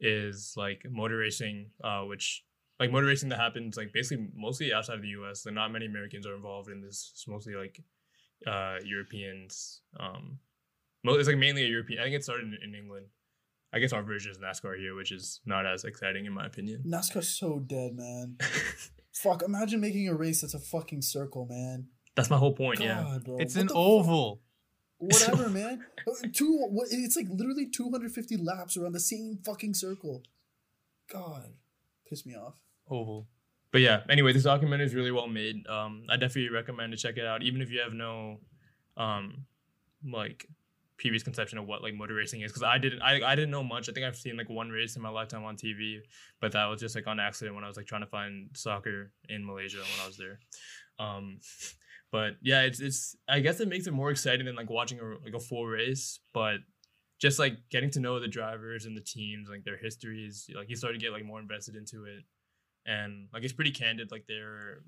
[0.00, 2.44] is like motor racing uh which
[2.78, 5.44] like motor racing that happens like basically mostly outside of the U.S.
[5.44, 7.10] Like not many Americans are involved in this.
[7.12, 7.80] It's mostly like
[8.46, 9.82] uh Europeans.
[9.98, 10.38] Um,
[11.04, 12.00] it's like mainly a European.
[12.00, 13.06] I think it started in, in England.
[13.72, 16.82] I guess our version is NASCAR here, which is not as exciting in my opinion.
[16.86, 18.36] NASCAR's so dead, man.
[19.12, 21.88] Fuck, imagine making a race that's a fucking circle, man.
[22.14, 22.78] That's my whole point.
[22.78, 23.18] God, Yeah.
[23.24, 23.36] bro.
[23.38, 23.76] It's What an the fuck?
[23.82, 24.40] oval.
[24.98, 25.84] Whatever, man.
[26.06, 26.56] Uh, Two.
[26.70, 26.88] What?
[26.90, 30.22] It's like literally 250 laps around the same fucking circle.
[31.12, 31.52] God,
[32.08, 32.54] piss me off.
[32.90, 33.28] Oval.
[33.70, 37.18] but yeah anyway this documentary is really well made um i definitely recommend to check
[37.18, 38.40] it out even if you have no
[38.96, 39.44] um
[40.10, 40.46] like
[40.98, 43.62] previous conception of what like motor racing is because i didn't I, I didn't know
[43.62, 43.88] much.
[43.88, 46.00] I think i've seen like one race in my lifetime on tv
[46.40, 49.12] but that was just like on accident when i was like trying to find soccer
[49.28, 50.40] in malaysia when i was there.
[50.98, 51.38] Um
[52.10, 55.24] but yeah it's it's i guess it makes it more exciting than like watching a
[55.24, 56.60] like a full race but
[57.18, 60.76] just like getting to know the drivers and the teams like their histories like you
[60.76, 62.24] start to get like more invested into it.
[62.86, 64.80] And like it's pretty candid like they're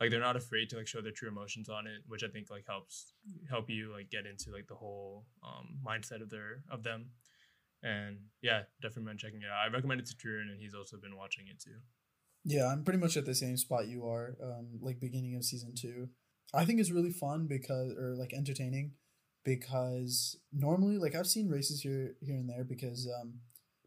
[0.00, 2.50] like they're not afraid to like show their true emotions on it which i think
[2.50, 3.12] like helps
[3.48, 7.10] help you like get into like the whole um mindset of their of them
[7.82, 10.96] and yeah definitely recommend checking it out i recommend it to Tarun and he's also
[10.96, 11.78] been watching it too
[12.44, 14.36] Yeah, I'm pretty much at the same spot you are.
[14.42, 16.08] Um, like beginning of season two,
[16.54, 18.92] I think it's really fun because, or like entertaining,
[19.44, 23.40] because normally, like I've seen races here, here and there because, um,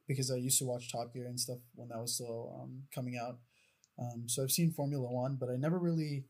[0.08, 3.18] because I used to watch Top Gear and stuff when that was still um coming
[3.18, 3.40] out.
[4.02, 6.26] Um, so I've seen Formula One, but I never really,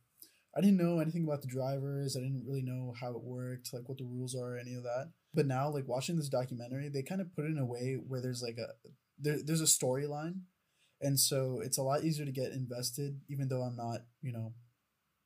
[0.56, 2.18] I didn't know anything about the drivers.
[2.18, 4.84] I didn't really know how it worked, like what the rules are, or any of
[4.84, 5.12] that.
[5.34, 8.22] But now, like watching this documentary, they kind of put it in a way where
[8.22, 8.68] there's like a
[9.18, 10.42] there, there's a storyline
[11.02, 14.54] and so it's a lot easier to get invested even though i'm not you know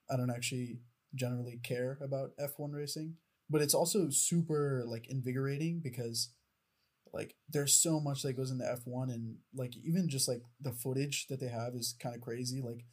[0.10, 0.80] i don't actually
[1.14, 3.16] generally care about f1 racing
[3.50, 6.30] but it's also super like invigorating because
[7.16, 11.26] like there's so much that goes into f1 and like even just like the footage
[11.28, 12.86] that they have is kind of crazy like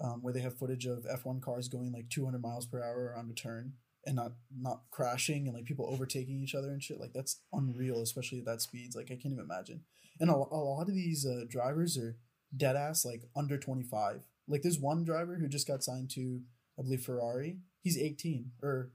[0.00, 3.28] um, where they have footage of f1 cars going like 200 miles per hour on
[3.30, 3.72] a turn
[4.06, 7.00] and not not crashing and like people overtaking each other and shit.
[7.00, 8.96] Like that's unreal especially at that speeds.
[8.96, 9.82] Like i can't even imagine.
[10.18, 12.16] And a, a lot of these uh, drivers are
[12.56, 16.40] dead ass like under 25 like there's one driver who just got signed to
[16.78, 17.58] i believe ferrari.
[17.82, 18.90] He's 18 or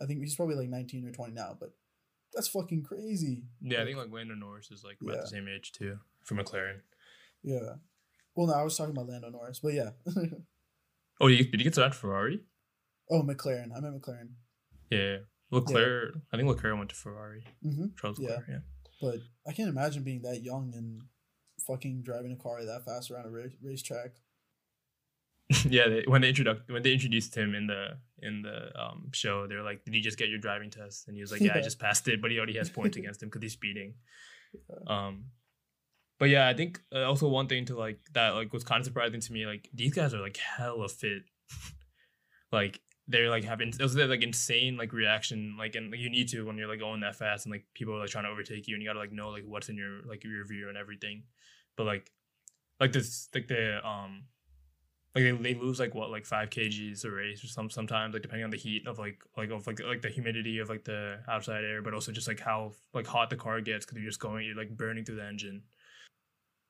[0.00, 1.72] i think he's probably like 19 or 20 now but
[2.34, 3.44] that's fucking crazy.
[3.60, 5.20] Yeah i think like Lando Norris is like about Yeah.
[5.22, 6.80] the same age too for mclaren.
[7.42, 7.74] Yeah.
[8.34, 9.90] Well no i was talking about lando norris but yeah.
[11.20, 12.40] Oh you, did you get to that ferrari?
[13.10, 13.70] Oh mclaren.
[13.76, 14.30] I meant mclaren.
[14.90, 15.18] Yeah
[15.50, 17.44] leclerc i think leclerc went to ferrari.
[17.62, 18.28] Hmm charles Yeah.
[18.30, 18.58] leclerc yeah.
[19.00, 19.18] But
[19.48, 21.02] i can't imagine being that young and
[21.66, 24.16] fucking driving a car that fast around a race, racetrack
[25.68, 29.46] yeah, they, when they introduced when they introduced him in the in the um, show,
[29.46, 31.60] they're like, "Did you just get your driving test?" And he was like, "Yeah, I
[31.60, 33.94] just passed it, but he already has points against him because he's speeding."
[34.86, 35.26] Um,
[36.18, 38.86] but yeah, I think uh, also one thing to like that like was kind of
[38.86, 41.22] surprising to me, like these guys are like hella fit,
[42.52, 46.28] like they're like having it was like insane like reaction like and like, you need
[46.28, 48.66] to when you're like going that fast and like people are like trying to overtake
[48.66, 51.22] you and you gotta like know like what's in your like your view and everything,
[51.76, 52.10] but like
[52.80, 54.24] like this like the um
[55.16, 58.22] like they, they lose like what like five kgs a race or some sometimes like
[58.22, 61.18] depending on the heat of like like of like like the humidity of like the
[61.26, 64.20] outside air but also just like how like hot the car gets because you're just
[64.20, 65.62] going you're like burning through the engine.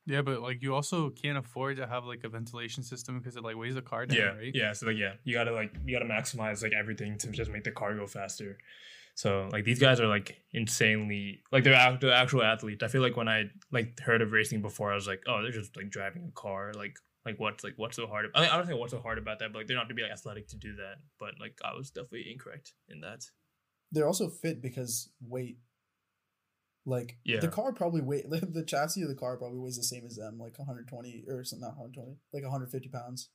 [0.08, 3.42] Yeah, but like you also can't afford to have like a ventilation system because it
[3.42, 4.52] like weighs the car down, yeah right?
[4.54, 7.64] yeah so like yeah you gotta like you gotta maximize like everything to just make
[7.64, 8.58] the car go faster.
[9.16, 12.84] So like these guys are like insanely like they're, act- they're actual athletes.
[12.84, 15.50] I feel like when i like heard of racing before i was like oh they're
[15.50, 18.56] just like driving a car like like what's like what's so hard I, mean, I
[18.56, 20.48] don't think what's so hard about that but like they're not to be like athletic
[20.48, 23.24] to do that but like i was definitely incorrect in that
[23.92, 25.58] they're also fit because weight
[26.86, 27.40] like Yeah.
[27.40, 30.38] the car probably weight the chassis of the car probably weighs the same as them
[30.38, 33.28] like 120 or something not 120 like 150 pounds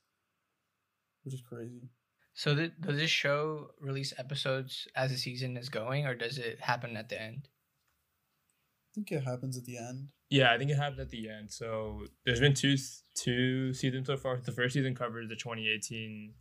[1.24, 1.90] which is crazy
[2.34, 6.60] So th- does this show release episodes as the season is going, or does it
[6.60, 7.48] happen at the end?
[7.48, 11.50] i think it happens at the end Yeah, I think it happened at the end.
[11.50, 12.76] So there's been two
[13.14, 14.38] two seasons so far.
[14.38, 16.32] The first season covers the 2018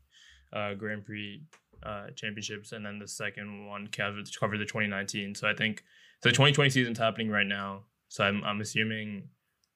[0.54, 1.44] uh, Grand Prix
[1.84, 5.36] uh, championships, and then the second one covered the 2019.
[5.36, 5.84] So I think
[6.22, 7.84] the 2020 season's happening right now.
[8.08, 9.28] So I'm I'm assuming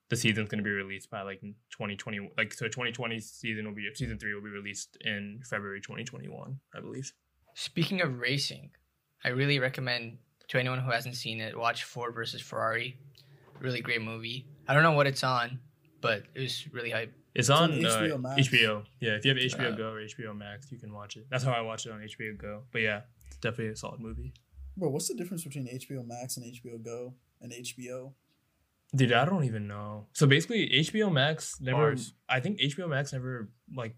[0.10, 2.32] the season's gonna be released by like 2020.
[2.38, 6.80] Like so, 2020 season will be season three will be released in February 2021, I
[6.80, 7.12] believe.
[7.54, 8.70] Speaking of racing,
[9.26, 12.98] I really recommend to anyone who hasn't seen it watch Ford versus Ferrari.
[13.60, 14.46] Really great movie.
[14.68, 15.60] I don't know what it's on,
[16.02, 17.14] but it was really hype.
[17.34, 18.48] It's on on, HBO uh, Max.
[18.48, 18.84] HBO.
[19.00, 21.28] Yeah, if you have HBO Uh, Go or HBO Max, you can watch it.
[21.30, 22.64] That's how I watch it on HBO Go.
[22.72, 24.34] But yeah, it's definitely a solid movie.
[24.78, 28.14] Bro, what's the difference between HBO Max and HBO Go and HBO?
[28.96, 30.08] Dude, I don't even know.
[30.14, 31.78] So basically, HBO Max never.
[31.78, 32.14] Bars.
[32.30, 33.96] I think HBO Max never like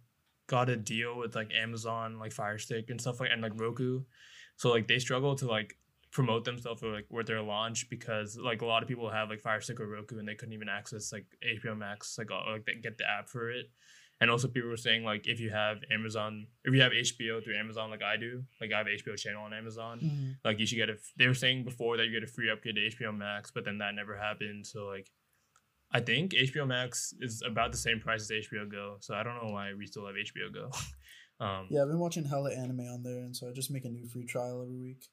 [0.47, 4.01] got a deal with like Amazon, like Fire Stick and stuff like, and like Roku.
[4.55, 5.77] So like they struggle to like
[6.11, 9.41] promote themselves or like with their launch because like a lot of people have like
[9.41, 12.65] Fire Stick or Roku and they couldn't even access like HBO Max like uh, like
[12.65, 13.69] they get the app for it.
[14.19, 17.55] And also people were saying like if you have Amazon, if you have HBO through
[17.57, 19.99] Amazon like I do, like I have HBO channel on Amazon,
[20.43, 20.95] like you should get a.
[21.17, 23.77] They were saying before that you get a free upgrade to HBO Max, but then
[23.77, 24.65] that never happened.
[24.65, 25.11] So like,
[25.91, 28.97] I think HBO Max is about the same price as HBO Go.
[29.01, 30.71] So I don't know why we still have HBO Go.
[31.45, 33.89] um, Yeah, I've been watching hella anime on there, and so I just make a
[33.89, 35.03] new free trial every week.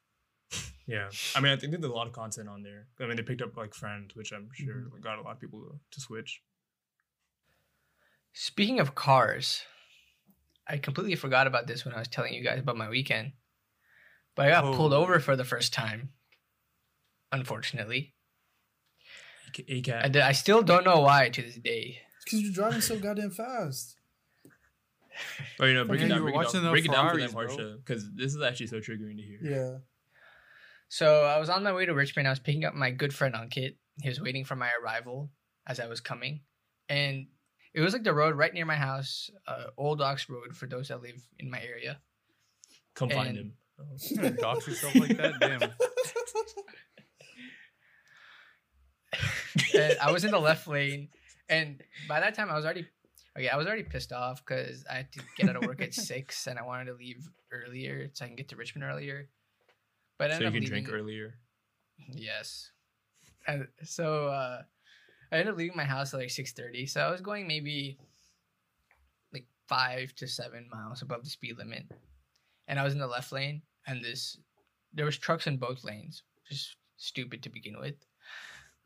[0.86, 1.09] Yeah.
[1.34, 2.86] I mean, I think there's a lot of content on there.
[3.01, 5.01] I mean, they picked up like Friends, which I'm sure Mhm.
[5.03, 6.40] got a lot of people to, to switch.
[8.32, 9.62] Speaking of cars,
[10.68, 13.32] I completely forgot about this when I was telling you guys about my weekend.
[14.34, 14.97] But I got pulled Oh.
[15.03, 16.12] over for the first time.
[17.30, 18.14] Unfortunately.
[19.68, 20.05] A cat.
[20.05, 22.01] I, d- I still don't know why to this day.
[22.24, 23.97] Because you're driving so goddamn fast.
[25.61, 27.11] Oh, you know, break it down, you break it watching down, the break it down
[27.12, 27.53] for them, Ferraris.
[27.55, 29.38] Harsha, because this is actually so triggering to hear.
[29.42, 29.78] Yeah.
[30.89, 32.28] So I was on my way to Richmond.
[32.28, 33.76] I was picking up my good friend Ankit.
[34.03, 35.30] He was waiting for my arrival
[35.66, 36.41] as I was coming.
[36.89, 37.26] And
[37.74, 40.89] it was like the road right near my house, uh, Old Ox Road for those
[40.89, 41.99] that live in my area.
[42.95, 43.53] Come find him.
[43.80, 43.85] Oh.
[44.09, 45.41] You gonna dox yourself like that?
[45.41, 45.62] Damn.
[49.74, 51.09] and I was in the left lane,
[51.49, 52.87] and by that time I was already
[53.37, 53.49] okay.
[53.49, 56.47] I was already pissed off because I had to get out of work at six,
[56.47, 59.28] and I wanted to leave earlier so I can get to Richmond earlier.
[60.24, 61.34] But I So you can drink earlier.
[62.12, 62.70] Yes,
[63.46, 64.62] and so uh,
[65.30, 66.86] I ended up leaving my house at like six thirty.
[66.86, 67.98] So I was going maybe
[69.32, 71.84] like five to seven miles above the speed limit,
[72.66, 74.38] and I was in the left lane, and this
[74.92, 77.94] there was trucks in both lanes, just stupid to begin with.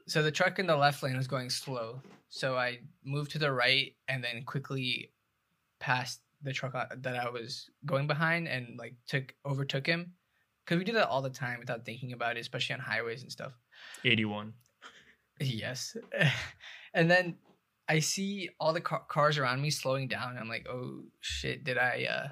[0.07, 3.53] So the truck in the left lane was going slow, so I moved to the
[3.53, 5.13] right and then quickly
[5.81, 10.13] passed the truck that I was going behind and like took overtook him.
[10.69, 13.33] Cause we do that all the time without thinking about it, especially on highways and
[13.33, 13.53] stuff.
[14.05, 14.53] 81.
[15.41, 15.97] Yes.
[16.95, 17.37] and then
[17.89, 20.37] I see all the car- cars around me slowing down.
[20.39, 22.29] I'm like, oh shit, did I, uh,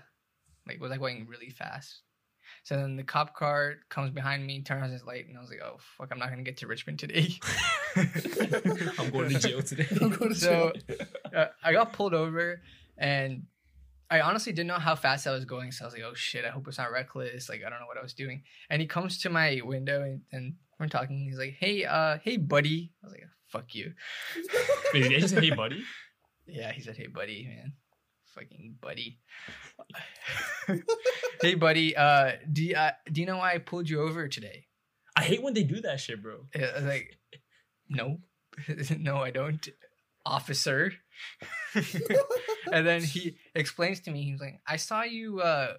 [0.69, 2.03] like, was I going really fast?
[2.65, 5.49] So then the cop car comes behind me, turns on his light, and I was
[5.49, 7.39] like, oh fuck, I'm not gonna get to Richmond today.
[7.97, 9.87] I'm going to jail today.
[9.99, 10.97] I'm going to So- jail.
[11.35, 12.61] uh, I got pulled over,
[12.99, 13.45] and
[14.11, 15.73] I honestly didn't know how fast I was going.
[15.73, 16.45] So I was like, "Oh shit!
[16.45, 17.49] I hope it's not reckless.
[17.49, 20.23] Like I don't know what I was doing." And he comes to my window and,
[20.33, 21.25] and we're talking.
[21.25, 23.93] He's like, "Hey, uh, hey, buddy." I was like, "Fuck you."
[24.95, 25.83] Wait, just say, hey, buddy?
[26.47, 27.73] Yeah, he said, "Hey, buddy, man,
[28.35, 29.19] fucking buddy."
[31.43, 31.97] hey, buddy.
[31.97, 34.67] Uh, do you, uh, do you know why I pulled you over today?
[35.17, 36.47] I hate when they do that shit, bro.
[36.55, 37.19] I was like,
[37.89, 38.19] "No,
[38.99, 39.69] no, I don't,
[40.25, 40.93] officer."
[42.73, 45.75] and then he explains to me, he's like, "I saw you uh,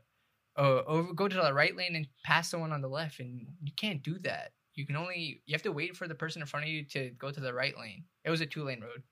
[0.57, 3.71] uh, over go to the right lane and pass someone on the left, and you
[3.75, 4.51] can't do that.
[4.75, 7.09] You can only you have to wait for the person in front of you to
[7.11, 8.03] go to the right lane.
[8.23, 9.03] It was a two lane road."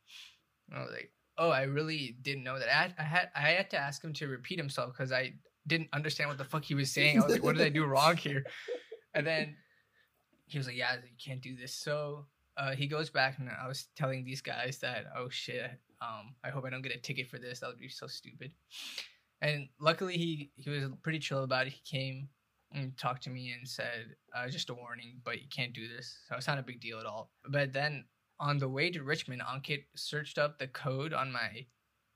[0.69, 2.69] And I was like, "Oh, I really didn't know that.
[2.69, 5.33] I had I had, I had to ask him to repeat himself because I
[5.67, 7.19] didn't understand what the fuck he was saying.
[7.19, 8.43] I was like, what did I do wrong here?"
[9.13, 9.55] And then
[10.47, 12.25] he was like, "Yeah, you can't do this." So
[12.57, 16.49] uh, he goes back, and I was telling these guys that, "Oh shit, um, I
[16.49, 17.59] hope I don't get a ticket for this.
[17.59, 18.51] That would be so stupid."
[19.41, 21.73] And luckily, he he was pretty chill about it.
[21.73, 22.29] He came
[22.71, 26.17] and talked to me and said, uh, "Just a warning, but you can't do this."
[26.27, 27.31] So it's not a big deal at all.
[27.49, 28.05] But then
[28.39, 31.65] on the way to Richmond, Ankit searched up the code on my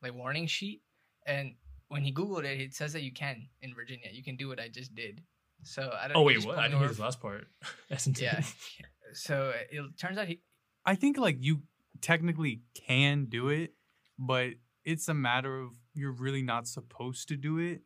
[0.02, 0.84] like warning sheet,
[1.26, 1.56] and
[1.90, 4.08] when he googled it, it says that you can in Virginia.
[4.12, 5.22] You can do what I just did.
[5.64, 6.16] So I don't.
[6.16, 6.58] Oh, wait, what?
[6.58, 7.48] I didn't hear this last part.
[7.90, 8.30] That's insane.
[8.32, 8.42] Yeah.
[9.14, 10.42] So it turns out he.
[10.86, 11.62] I think like you
[12.02, 13.74] technically can do it,
[14.18, 14.52] but
[14.86, 17.82] it's a matter of you're really not supposed to do it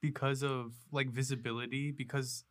[0.00, 2.44] because of like visibility because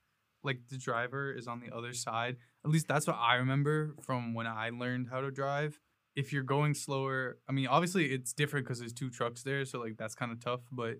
[0.43, 2.37] like the driver is on the other side.
[2.63, 5.79] At least that's what I remember from when I learned how to drive.
[6.15, 9.79] If you're going slower, I mean obviously it's different cuz there's two trucks there, so
[9.79, 10.97] like that's kind of tough, but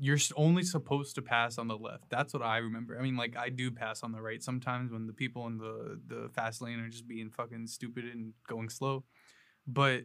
[0.00, 2.08] you're only supposed to pass on the left.
[2.08, 2.98] That's what I remember.
[2.98, 6.00] I mean, like I do pass on the right sometimes when the people in the
[6.06, 9.04] the fast lane are just being fucking stupid and going slow.
[9.66, 10.04] But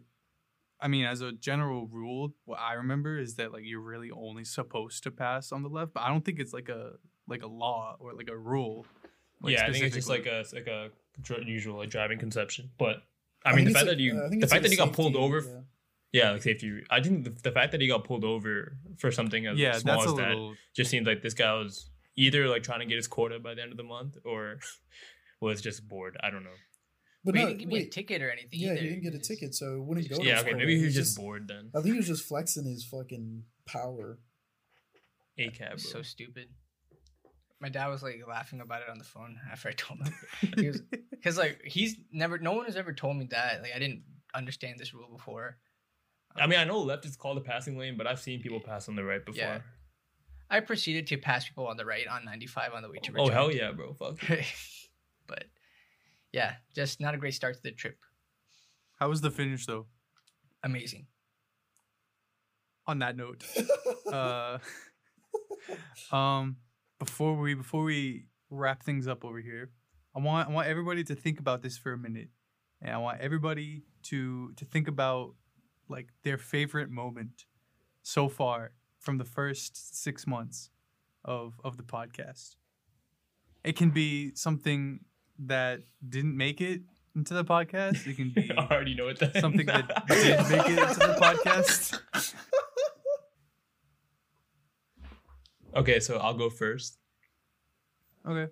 [0.79, 4.43] I mean, as a general rule, what I remember is that like you're really only
[4.43, 5.93] supposed to pass on the left.
[5.93, 6.93] But I don't think it's like a
[7.27, 8.85] like a law or like a rule.
[9.41, 10.89] like, yeah, I think it's just like a like a
[11.45, 12.71] usual like driving conception.
[12.77, 13.03] But
[13.45, 14.93] I, I mean, the fact like- that you uh, the fact like that you got
[14.93, 15.61] pulled over, yeah.
[16.13, 16.83] Yeah, like safety.
[16.89, 19.95] I think the, the fact that he got pulled over for something as yeah, small
[19.97, 20.53] that's a as that little.
[20.75, 23.61] just seems like this guy was either like trying to get his quota by the
[23.63, 24.59] end of the month or
[25.41, 26.15] was just bored.
[26.21, 26.51] I don't know.
[27.25, 28.59] But But he no, didn't give me a ticket or anything.
[28.59, 28.81] Yeah, either.
[28.81, 30.17] he didn't get a ticket, so it wouldn't go.
[30.17, 30.57] Yeah, his okay, quota.
[30.57, 31.71] maybe he was He's just bored then.
[31.73, 34.19] I think he was just flexing his fucking power.
[35.39, 36.49] A cab, So stupid.
[37.59, 40.13] My dad was like laughing about it on the phone after I told him.
[40.57, 42.37] He was because like he's never.
[42.37, 43.61] No one has ever told me that.
[43.63, 44.03] Like I didn't
[44.35, 45.57] understand this rule before.
[46.35, 48.89] I mean, I know left is called a passing lane, but I've seen people pass
[48.89, 49.41] on the right before.
[49.41, 49.59] Yeah.
[50.49, 53.13] I proceeded to pass people on the right on 95 on the way to Oh
[53.13, 53.33] Richmond.
[53.33, 53.93] hell yeah, bro!
[53.93, 54.19] Fuck.
[55.27, 55.45] but
[56.31, 57.97] yeah, just not a great start to the trip.
[58.99, 59.87] How was the finish though?
[60.63, 61.07] Amazing.
[62.85, 63.43] On that note,
[64.11, 64.57] uh,
[66.15, 66.57] um,
[66.99, 69.71] before we before we wrap things up over here,
[70.15, 72.29] I want I want everybody to think about this for a minute,
[72.81, 75.35] and I want everybody to to think about
[75.89, 77.45] like their favorite moment
[78.01, 80.69] so far from the first six months
[81.25, 82.55] of of the podcast.
[83.63, 85.01] It can be something
[85.39, 86.81] that didn't make it
[87.15, 88.05] into the podcast.
[88.07, 91.17] It can be I already know what that something that did make it into the
[91.21, 91.99] podcast.
[95.75, 96.99] Okay, so I'll go first.
[98.27, 98.51] Okay.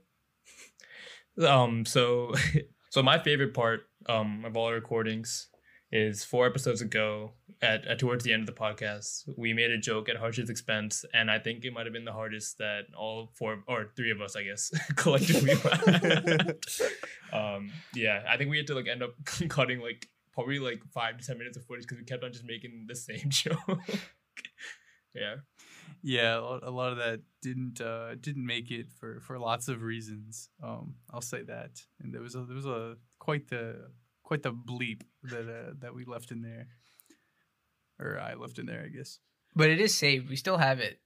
[1.46, 2.34] Um, so
[2.90, 5.48] so my favorite part um of all recordings
[5.92, 7.32] is four episodes ago
[7.62, 11.04] at, at towards the end of the podcast we made a joke at Harsh's expense
[11.14, 14.22] and I think it might have been the hardest that all four or three of
[14.22, 15.54] us I guess collectively
[17.34, 19.12] um yeah I think we had to like end up
[19.50, 22.46] cutting like probably like five to ten minutes of footage because we kept on just
[22.46, 23.58] making the same joke.
[25.14, 25.36] yeah.
[26.04, 30.50] Yeah, a lot- of that didn't uh, didn't make it for, for lots of reasons.
[30.64, 33.92] Um, I'll say that, and there was a there was a quite the
[34.32, 36.68] quite the bleep that uh, that we left in there,
[38.00, 39.20] or I left in there, I guess.
[39.54, 40.30] But it is saved.
[40.30, 41.02] We still have it.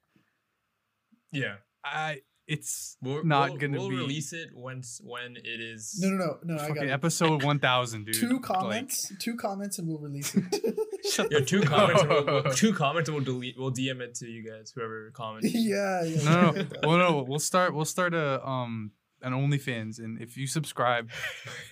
[1.32, 1.56] Yeah.
[1.84, 6.10] I it's We'll, not we'll, gonna we'll be release it once when it is No,
[6.10, 6.62] no, no, no.
[6.64, 6.92] I got it.
[6.92, 8.14] episode one thousand, dude.
[8.14, 9.12] two Like, comments.
[9.20, 10.44] two comments, and we'll release it.
[11.32, 12.02] Yeah, two comments.
[12.02, 13.56] and we'll, we'll- two comments, and we'll delete.
[13.58, 15.48] We'll DM it to you guys, whoever comments.
[15.52, 16.24] yeah, yeah.
[16.24, 17.26] No, no, well, no.
[17.28, 17.74] We'll start.
[17.74, 18.92] We'll start a um
[19.24, 21.10] an OnlyFans, and if you subscribe,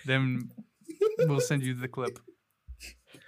[0.07, 0.49] then
[1.19, 2.19] we'll send you the clip.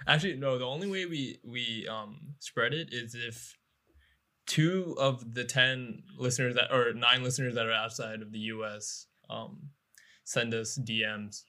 [0.06, 0.58] Actually, no.
[0.58, 3.56] The only way we we um spread it is if
[4.46, 9.06] two of the ten listeners that or nine listeners that are outside of the U.S.
[9.28, 9.70] um
[10.24, 11.42] send us DMs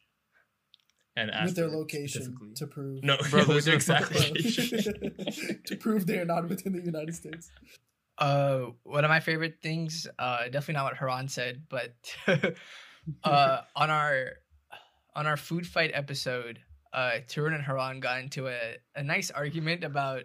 [1.18, 3.04] and ask with their location to prove.
[3.04, 5.14] No, Bro, with there's their exact location.
[5.66, 7.50] to prove they're not within the United States.
[8.18, 11.94] Uh, one of my favorite things, uh, definitely not what Haran said, but
[13.24, 14.32] uh, on our
[15.18, 16.60] on our food fight episode,
[16.94, 20.24] uh, Tarun and Haran got into a, a nice argument about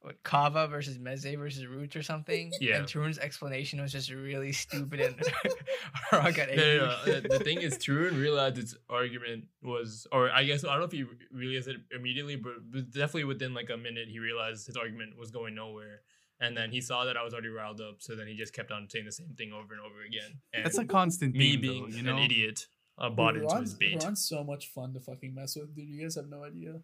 [0.00, 2.50] what Cava versus meze versus roots or something.
[2.60, 2.76] Yeah.
[2.76, 5.16] And Tarun's explanation was just really stupid, and
[6.10, 6.78] Haran got angry.
[6.78, 7.20] no, no.
[7.20, 10.84] The, the thing is, Tarun realized its argument was, or I guess I don't know
[10.84, 14.76] if he realized it immediately, but but definitely within like a minute, he realized his
[14.76, 16.02] argument was going nowhere.
[16.40, 18.72] And then he saw that I was already riled up, so then he just kept
[18.72, 20.40] on saying the same thing over and over again.
[20.52, 22.16] And That's a constant me theme, being though, you know.
[22.16, 22.66] an idiot
[23.02, 24.02] uh, bought Dude, into Ron's, his bait.
[24.02, 25.88] Ron's so much fun to fucking mess with, dude.
[25.88, 26.76] You guys have no idea.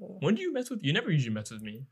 [0.00, 0.82] Uh, When do you mess with?
[0.82, 1.86] You never usually mess with me.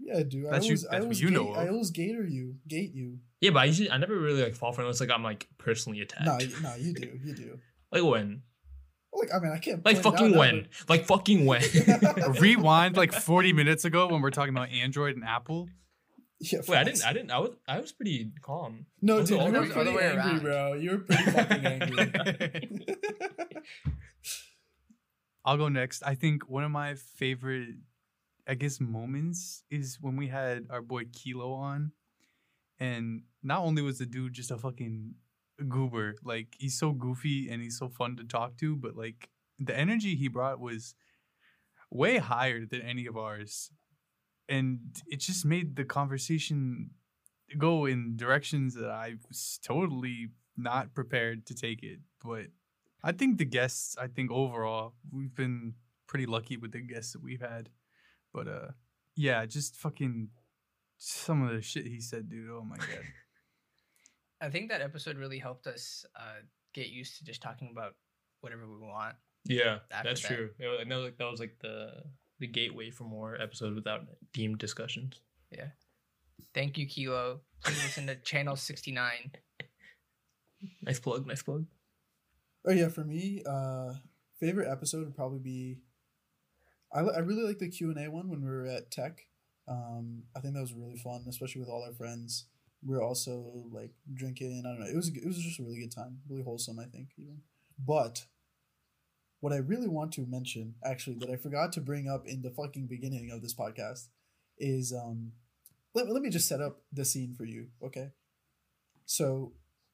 [0.00, 0.46] yeah, dude.
[0.46, 1.70] I That's you- always, I that's what always you gate, know I of.
[1.72, 3.18] always gator you, gate you.
[3.40, 5.46] Yeah, but I usually I never really like fall for it unless like I'm like
[5.58, 6.24] personally attacked.
[6.26, 7.58] No, you- no, you do, you do.
[7.92, 8.42] Like when?
[9.14, 9.82] Like, I mean, I can't.
[9.84, 10.68] Like point it out fucking now, when?
[10.88, 11.62] Like fucking when?
[12.40, 15.68] Rewind like 40 minutes ago when we're talking about Android and Apple.
[16.40, 17.04] Yeah, Wait, I didn't.
[17.04, 17.30] I didn't.
[17.32, 17.50] I was.
[17.66, 18.86] I was pretty calm.
[19.02, 20.42] No, Those dude, you the were other pretty way angry, around.
[20.42, 20.74] bro.
[20.74, 22.68] You were pretty fucking angry.
[25.44, 26.02] I'll go next.
[26.04, 27.70] I think one of my favorite,
[28.46, 31.92] I guess, moments is when we had our boy Kilo on.
[32.78, 35.14] And not only was the dude just a fucking
[35.68, 39.28] goober, like he's so goofy and he's so fun to talk to, but like
[39.58, 40.94] the energy he brought was
[41.90, 43.70] way higher than any of ours.
[44.48, 46.90] And it just made the conversation
[47.56, 52.00] go in directions that I was totally not prepared to take it.
[52.24, 52.46] But
[53.02, 55.74] I think the guests, I think overall, we've been
[56.06, 57.68] pretty lucky with the guests that we've had.
[58.32, 58.68] But uh
[59.14, 60.28] yeah, just fucking
[60.98, 62.50] some of the shit he said, dude.
[62.50, 62.86] Oh my god.
[64.40, 66.42] I think that episode really helped us uh,
[66.72, 67.94] get used to just talking about
[68.40, 69.16] whatever we want.
[69.44, 70.28] Yeah, that's that.
[70.28, 70.50] true.
[70.60, 72.04] It was- I know like, that was like the
[72.38, 75.20] the gateway for more episodes without deemed discussions.
[75.50, 75.68] Yeah.
[76.54, 77.40] Thank you, Kilo.
[77.64, 79.10] Please listen to Channel 69.
[80.82, 81.66] Nice plug, nice plug.
[82.66, 83.92] Oh yeah, for me, uh,
[84.40, 85.78] favorite episode would probably be.
[86.92, 89.20] I, I really like the Q and A one when we were at Tech.
[89.68, 92.46] Um, I think that was really fun, especially with all our friends.
[92.84, 94.64] We were also like drinking.
[94.64, 94.86] I don't know.
[94.86, 96.78] It was it was just a really good time, really wholesome.
[96.78, 97.42] I think even.
[97.78, 98.26] But
[99.40, 102.50] what I really want to mention, actually, that I forgot to bring up in the
[102.50, 104.08] fucking beginning of this podcast,
[104.58, 105.32] is um,
[105.94, 108.10] let, let me just set up the scene for you, okay?
[109.06, 109.52] So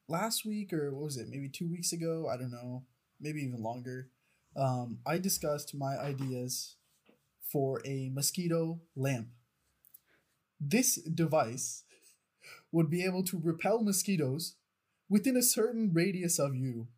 [0.09, 2.29] last week or what was it maybe two weeks ago?
[2.33, 2.85] I don't know
[3.21, 4.11] maybe even longer.
[4.57, 6.77] Um, i discussed my ideas
[7.41, 9.29] for a mosquito lamp.
[10.61, 11.85] This device
[12.71, 14.57] would be able to repel mosquitoes
[15.09, 16.89] within a certain radius of you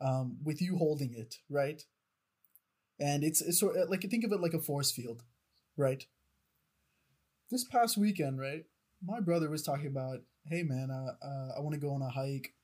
[0.00, 1.84] um, with you holding it right
[3.00, 5.22] and it's, it's sort of like think of it like a force field
[5.76, 6.04] right?
[7.50, 8.64] This past weekend right
[9.04, 12.10] my brother was talking about hey man uh, uh, i want to go on a
[12.10, 12.54] hike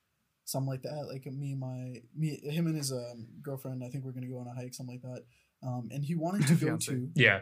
[0.45, 4.05] something like that like me and my me him and his um, girlfriend i think
[4.05, 5.25] we're gonna go on a hike something like that.
[5.67, 7.41] Um, and he wanted to go to Yeah.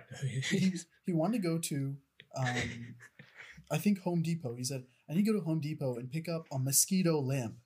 [0.49, 0.73] he,
[1.05, 1.97] he wanted to go to
[2.37, 2.95] um,
[3.71, 4.55] i think home depot.
[4.55, 7.57] He said i need to go to home depot and pick up a mosquito lamp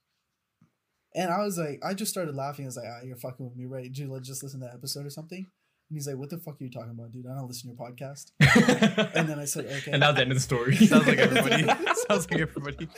[1.19, 3.57] and i was like i just started laughing i was like ah you're fucking with
[3.57, 5.45] me right did you let- just listen to that episode or something
[5.91, 7.77] and he's like what the fuck are you talking about dude i don't listen to
[7.77, 8.27] your podcast
[9.17, 10.77] and then i said okay and that was the end of the story.
[10.93, 11.63] Sounds like everybody.
[12.09, 12.89] Sounds like everybody.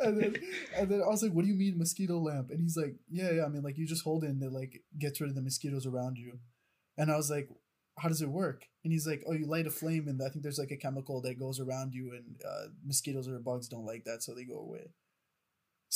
[0.00, 0.36] and then
[0.76, 3.30] and then I was like, "What do you mean mosquito lamp?" And he's like, "Yeah,
[3.36, 3.44] yeah.
[3.44, 5.86] I mean, like you just hold it and it like gets rid of the mosquitoes
[5.86, 6.38] around you."
[6.98, 7.48] And I was like,
[7.98, 10.42] "How does it work?" And he's like, "Oh, you light a flame and I think
[10.42, 14.04] there's like a chemical that goes around you and uh, mosquitoes or bugs don't like
[14.04, 14.90] that, so they go away."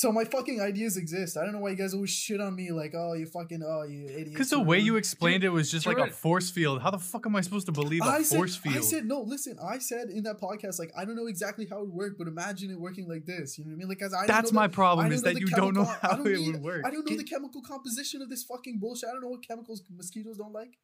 [0.01, 1.37] So my fucking ideas exist.
[1.37, 3.83] I don't know why you guys always shit on me like, "Oh, you fucking oh,
[3.83, 6.81] you idiot." Because the way you explained it was just like a force field.
[6.81, 8.77] How the fuck am I supposed to believe a I said, force field?
[8.77, 9.21] I said no.
[9.21, 12.13] Listen, I said in that podcast, like I don't know exactly how it would work,
[12.17, 13.59] but imagine it working like this.
[13.59, 13.89] You know what I mean?
[13.91, 15.75] Like, as I don't That's know my the- problem don't is that the you don't
[15.75, 16.83] know I how don't it need- would work.
[16.87, 19.11] I don't know the chemical composition of this fucking bullshit.
[19.11, 20.79] I don't know what chemicals mosquitoes don't like.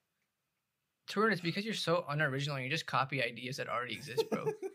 [1.10, 4.44] Tarun, it's because you're so unoriginal and you just copy ideas that already exist, bro.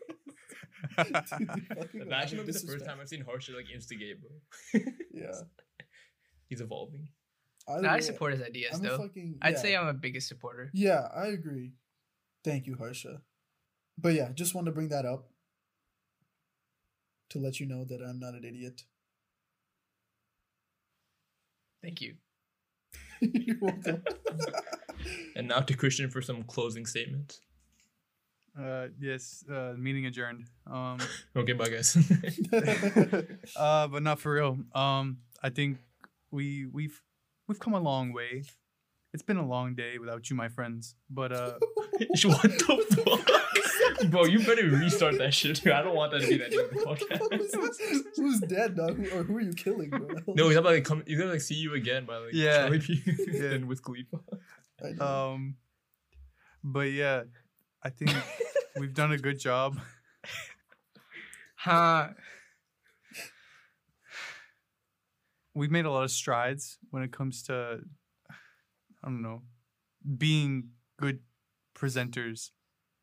[0.96, 4.16] Dude, they fucking Imagine have it'll be the first time I've seen Harsha like instigate,
[4.20, 4.30] bro.
[5.12, 5.32] Yeah,
[6.48, 7.08] He's evolving.
[7.68, 8.98] Either No, I way, support his ideas, I'm though.
[8.98, 9.38] fucking.
[9.42, 10.70] I'd say I'm a biggest supporter.
[10.74, 11.72] Yeah, I agree.
[12.44, 13.22] Thank you, Harsha.
[13.98, 15.28] But yeah, just wanted to bring that up
[17.30, 18.82] to let you know that I'm not an idiot.
[21.82, 22.14] Thank you.
[23.20, 24.02] You're welcome.
[25.36, 27.40] And now to Christian for some closing statements.
[28.58, 30.44] Uh, yes, uh, meeting adjourned.
[30.70, 30.98] Um,
[31.36, 31.96] Okay, bye guys.
[33.56, 34.58] uh, but not for real.
[34.74, 35.78] Um, I think
[36.30, 37.00] we we've
[37.48, 38.44] we've come a long way.
[39.14, 40.94] It's been a long day without you, my friends.
[41.10, 41.52] But uh,
[42.24, 44.10] what the fuck?
[44.10, 45.62] Bro, you better restart that shit.
[45.62, 45.72] Dude.
[45.72, 48.02] I don't want that to be that name of the Who's, podcast.
[48.16, 48.96] who's dead, dog?
[48.96, 50.08] Who, or who are you killing, bro?
[50.28, 51.02] No, he's about to like come.
[51.06, 52.62] He's gonna like see you again by like Yeah.
[52.62, 53.02] Charlie P.
[53.06, 53.50] Yeah.
[53.52, 54.18] and Wiz Khalifa.
[55.00, 55.56] Um,
[56.64, 57.22] but yeah,
[57.84, 58.12] I think
[58.78, 59.78] we've done a good job.
[61.54, 62.08] Huh.
[65.54, 67.80] we've made a lot of strides when it comes to
[68.30, 69.42] I don't know
[70.18, 71.20] being good
[71.76, 72.50] presenters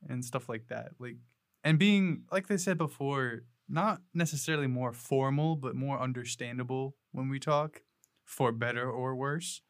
[0.07, 1.17] and stuff like that like
[1.63, 7.39] and being like they said before not necessarily more formal but more understandable when we
[7.39, 7.81] talk
[8.25, 9.61] for better or worse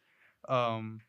[0.47, 1.01] um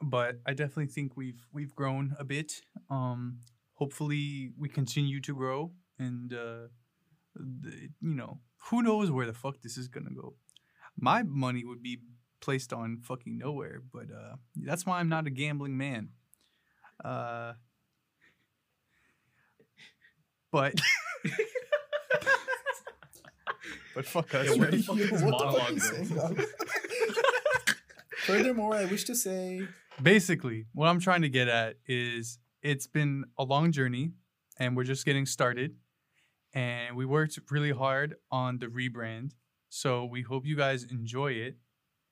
[0.00, 2.52] but I definitely think we've we've grown a bit
[2.90, 3.38] um
[3.74, 6.66] hopefully we continue to grow and uh
[7.34, 10.34] the, you know who knows where the fuck this is gonna go
[10.98, 11.98] my money would be
[12.40, 16.08] placed on fucking nowhere but uh that's why i'm not a gambling man
[17.04, 17.52] uh
[20.50, 20.74] but
[23.94, 24.84] but fuck us Yeah, what the right?
[24.84, 26.46] fuck Yo, is this what the fuck monologue, you saying.
[28.26, 29.62] Furthermore, I wish to say
[30.02, 34.10] basically what i'm trying to get at is it's been a long journey
[34.58, 35.76] and we're just getting started.
[36.52, 39.32] And we worked really hard on the rebrand
[39.70, 41.56] so we hope you guys enjoy it.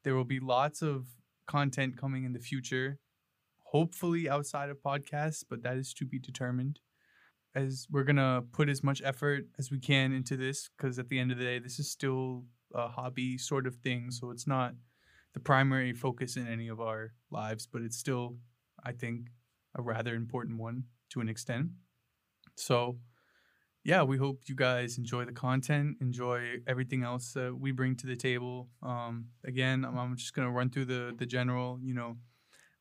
[0.03, 1.07] There will be lots of
[1.47, 2.99] content coming in the future
[3.71, 6.81] hopefully outside of podcasts but that is to be determined.
[7.55, 11.19] As we're gonna put as much effort as we can into this because at the
[11.19, 12.45] end of the day this is still
[12.75, 14.75] a hobby sort of thing so it's not
[15.35, 18.37] the primary focus in any of our lives, but it's still,
[18.83, 19.29] I think,
[19.77, 21.69] a rather important one to an extent.
[22.57, 22.99] So,
[23.85, 28.07] yeah, we hope you guys enjoy the content, enjoy everything else that we bring to
[28.07, 28.69] the table.
[28.83, 31.79] Um, again, I'm, I'm just gonna run through the the general.
[31.83, 32.17] You know,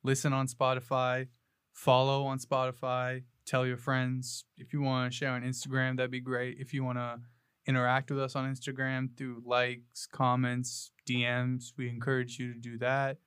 [0.03, 1.27] listen on Spotify,
[1.73, 4.45] follow on Spotify, tell your friends.
[4.57, 6.57] If you want to share on Instagram, that'd be great.
[6.59, 7.19] If you want to
[7.67, 13.17] interact with us on Instagram through likes, comments, DMs, we encourage you to do that.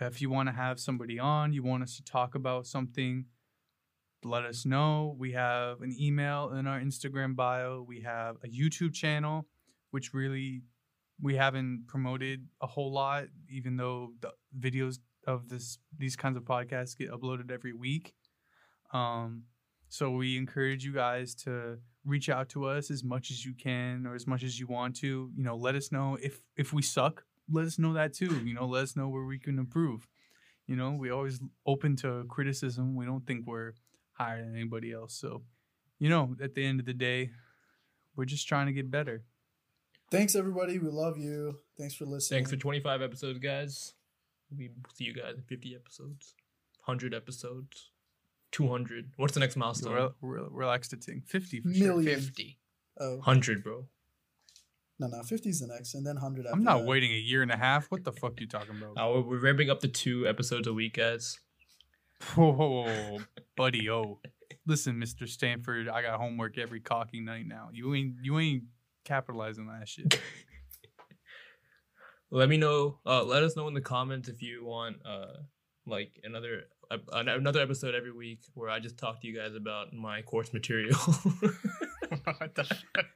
[0.00, 3.24] If you want to have somebody on, you want us to talk about something,
[4.24, 5.14] let us know.
[5.18, 7.84] We have an email in our Instagram bio.
[7.86, 9.46] We have a YouTube channel,
[9.90, 10.62] which really
[11.20, 16.44] we haven't promoted a whole lot, even though the videos of this these kinds of
[16.44, 18.14] podcasts get uploaded every week.
[18.92, 19.44] Um,
[19.88, 24.06] so we encourage you guys to reach out to us as much as you can
[24.06, 25.30] or as much as you want to.
[25.34, 27.24] You know, let us know if if we suck.
[27.50, 28.42] Let us know that too.
[28.44, 30.06] You know, let us know where we can improve.
[30.66, 32.96] You know, we always open to criticism.
[32.96, 33.72] We don't think we're
[34.12, 35.14] higher than anybody else.
[35.14, 35.42] So,
[35.98, 37.30] you know, at the end of the day,
[38.16, 39.22] we're just trying to get better.
[40.10, 40.78] Thanks everybody.
[40.78, 41.58] We love you.
[41.78, 42.38] Thanks for listening.
[42.38, 43.94] Thanks for 25 episodes, guys.
[44.56, 46.34] We see you guys in 50 episodes,
[46.84, 47.90] 100 episodes,
[48.52, 49.10] 200.
[49.16, 49.94] What's the next milestone?
[49.94, 51.22] Rel- rel- relax to ting.
[51.26, 52.02] 50 for sure.
[52.02, 52.58] 50.
[52.98, 53.86] Oh 100, bro.
[54.98, 56.46] No, no, 50 is the next, and then 100.
[56.46, 56.86] I'm not that.
[56.86, 57.90] waiting a year and a half.
[57.90, 58.96] What the fuck you talking about?
[58.96, 61.38] Uh, we're, we're ramping up to two episodes a week, guys.
[62.34, 63.18] Whoa,
[63.56, 64.20] buddy, oh.
[64.66, 65.28] Listen, Mr.
[65.28, 67.68] Stanford, I got homework every cocky night now.
[67.72, 68.64] You ain't you ain't
[69.04, 70.20] capitalizing that shit.
[72.30, 72.98] Let me know.
[73.06, 75.34] Uh, let us know in the comments if you want uh
[75.86, 79.92] like another uh, another episode every week where I just talk to you guys about
[79.92, 80.96] my course material.
[80.96, 83.06] what the fuck?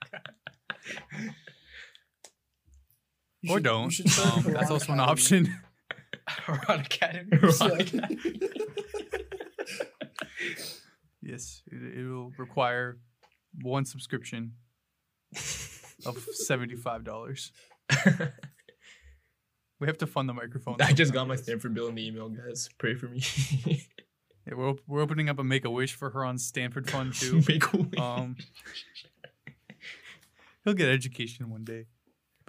[3.42, 4.00] You or should- don't.
[4.18, 5.54] Um, that's also an option.
[6.48, 7.38] Ron Academy.
[7.60, 7.92] Like-
[11.22, 12.98] yes, it, will require
[13.62, 14.52] one subscription
[16.06, 17.52] of seventy-five dollars.
[19.80, 20.76] We have to fund the microphone.
[20.80, 22.68] I just got my Stanford bill in the email, guys.
[22.78, 23.22] Pray for me.
[24.46, 27.14] Yeah, we're, op- we're opening up a Make a Wish for her on Stanford Fund
[27.14, 27.42] too.
[27.48, 27.98] Make a wish.
[27.98, 28.36] um,
[30.64, 31.86] he'll get education one day.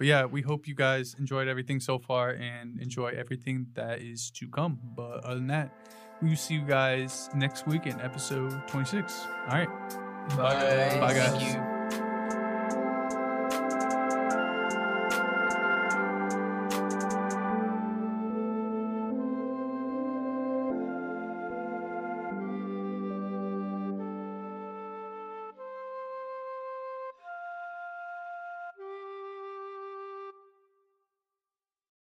[0.02, 4.32] But yeah, we hope you guys enjoyed everything so far and enjoy everything that is
[4.32, 4.80] to come.
[4.96, 5.72] But other than that,
[6.20, 9.28] we will see you guys next week in episode 26.
[9.46, 9.68] All right.
[10.30, 10.98] Bye.
[10.98, 11.30] Bye, guys.
[11.34, 11.71] Thank you.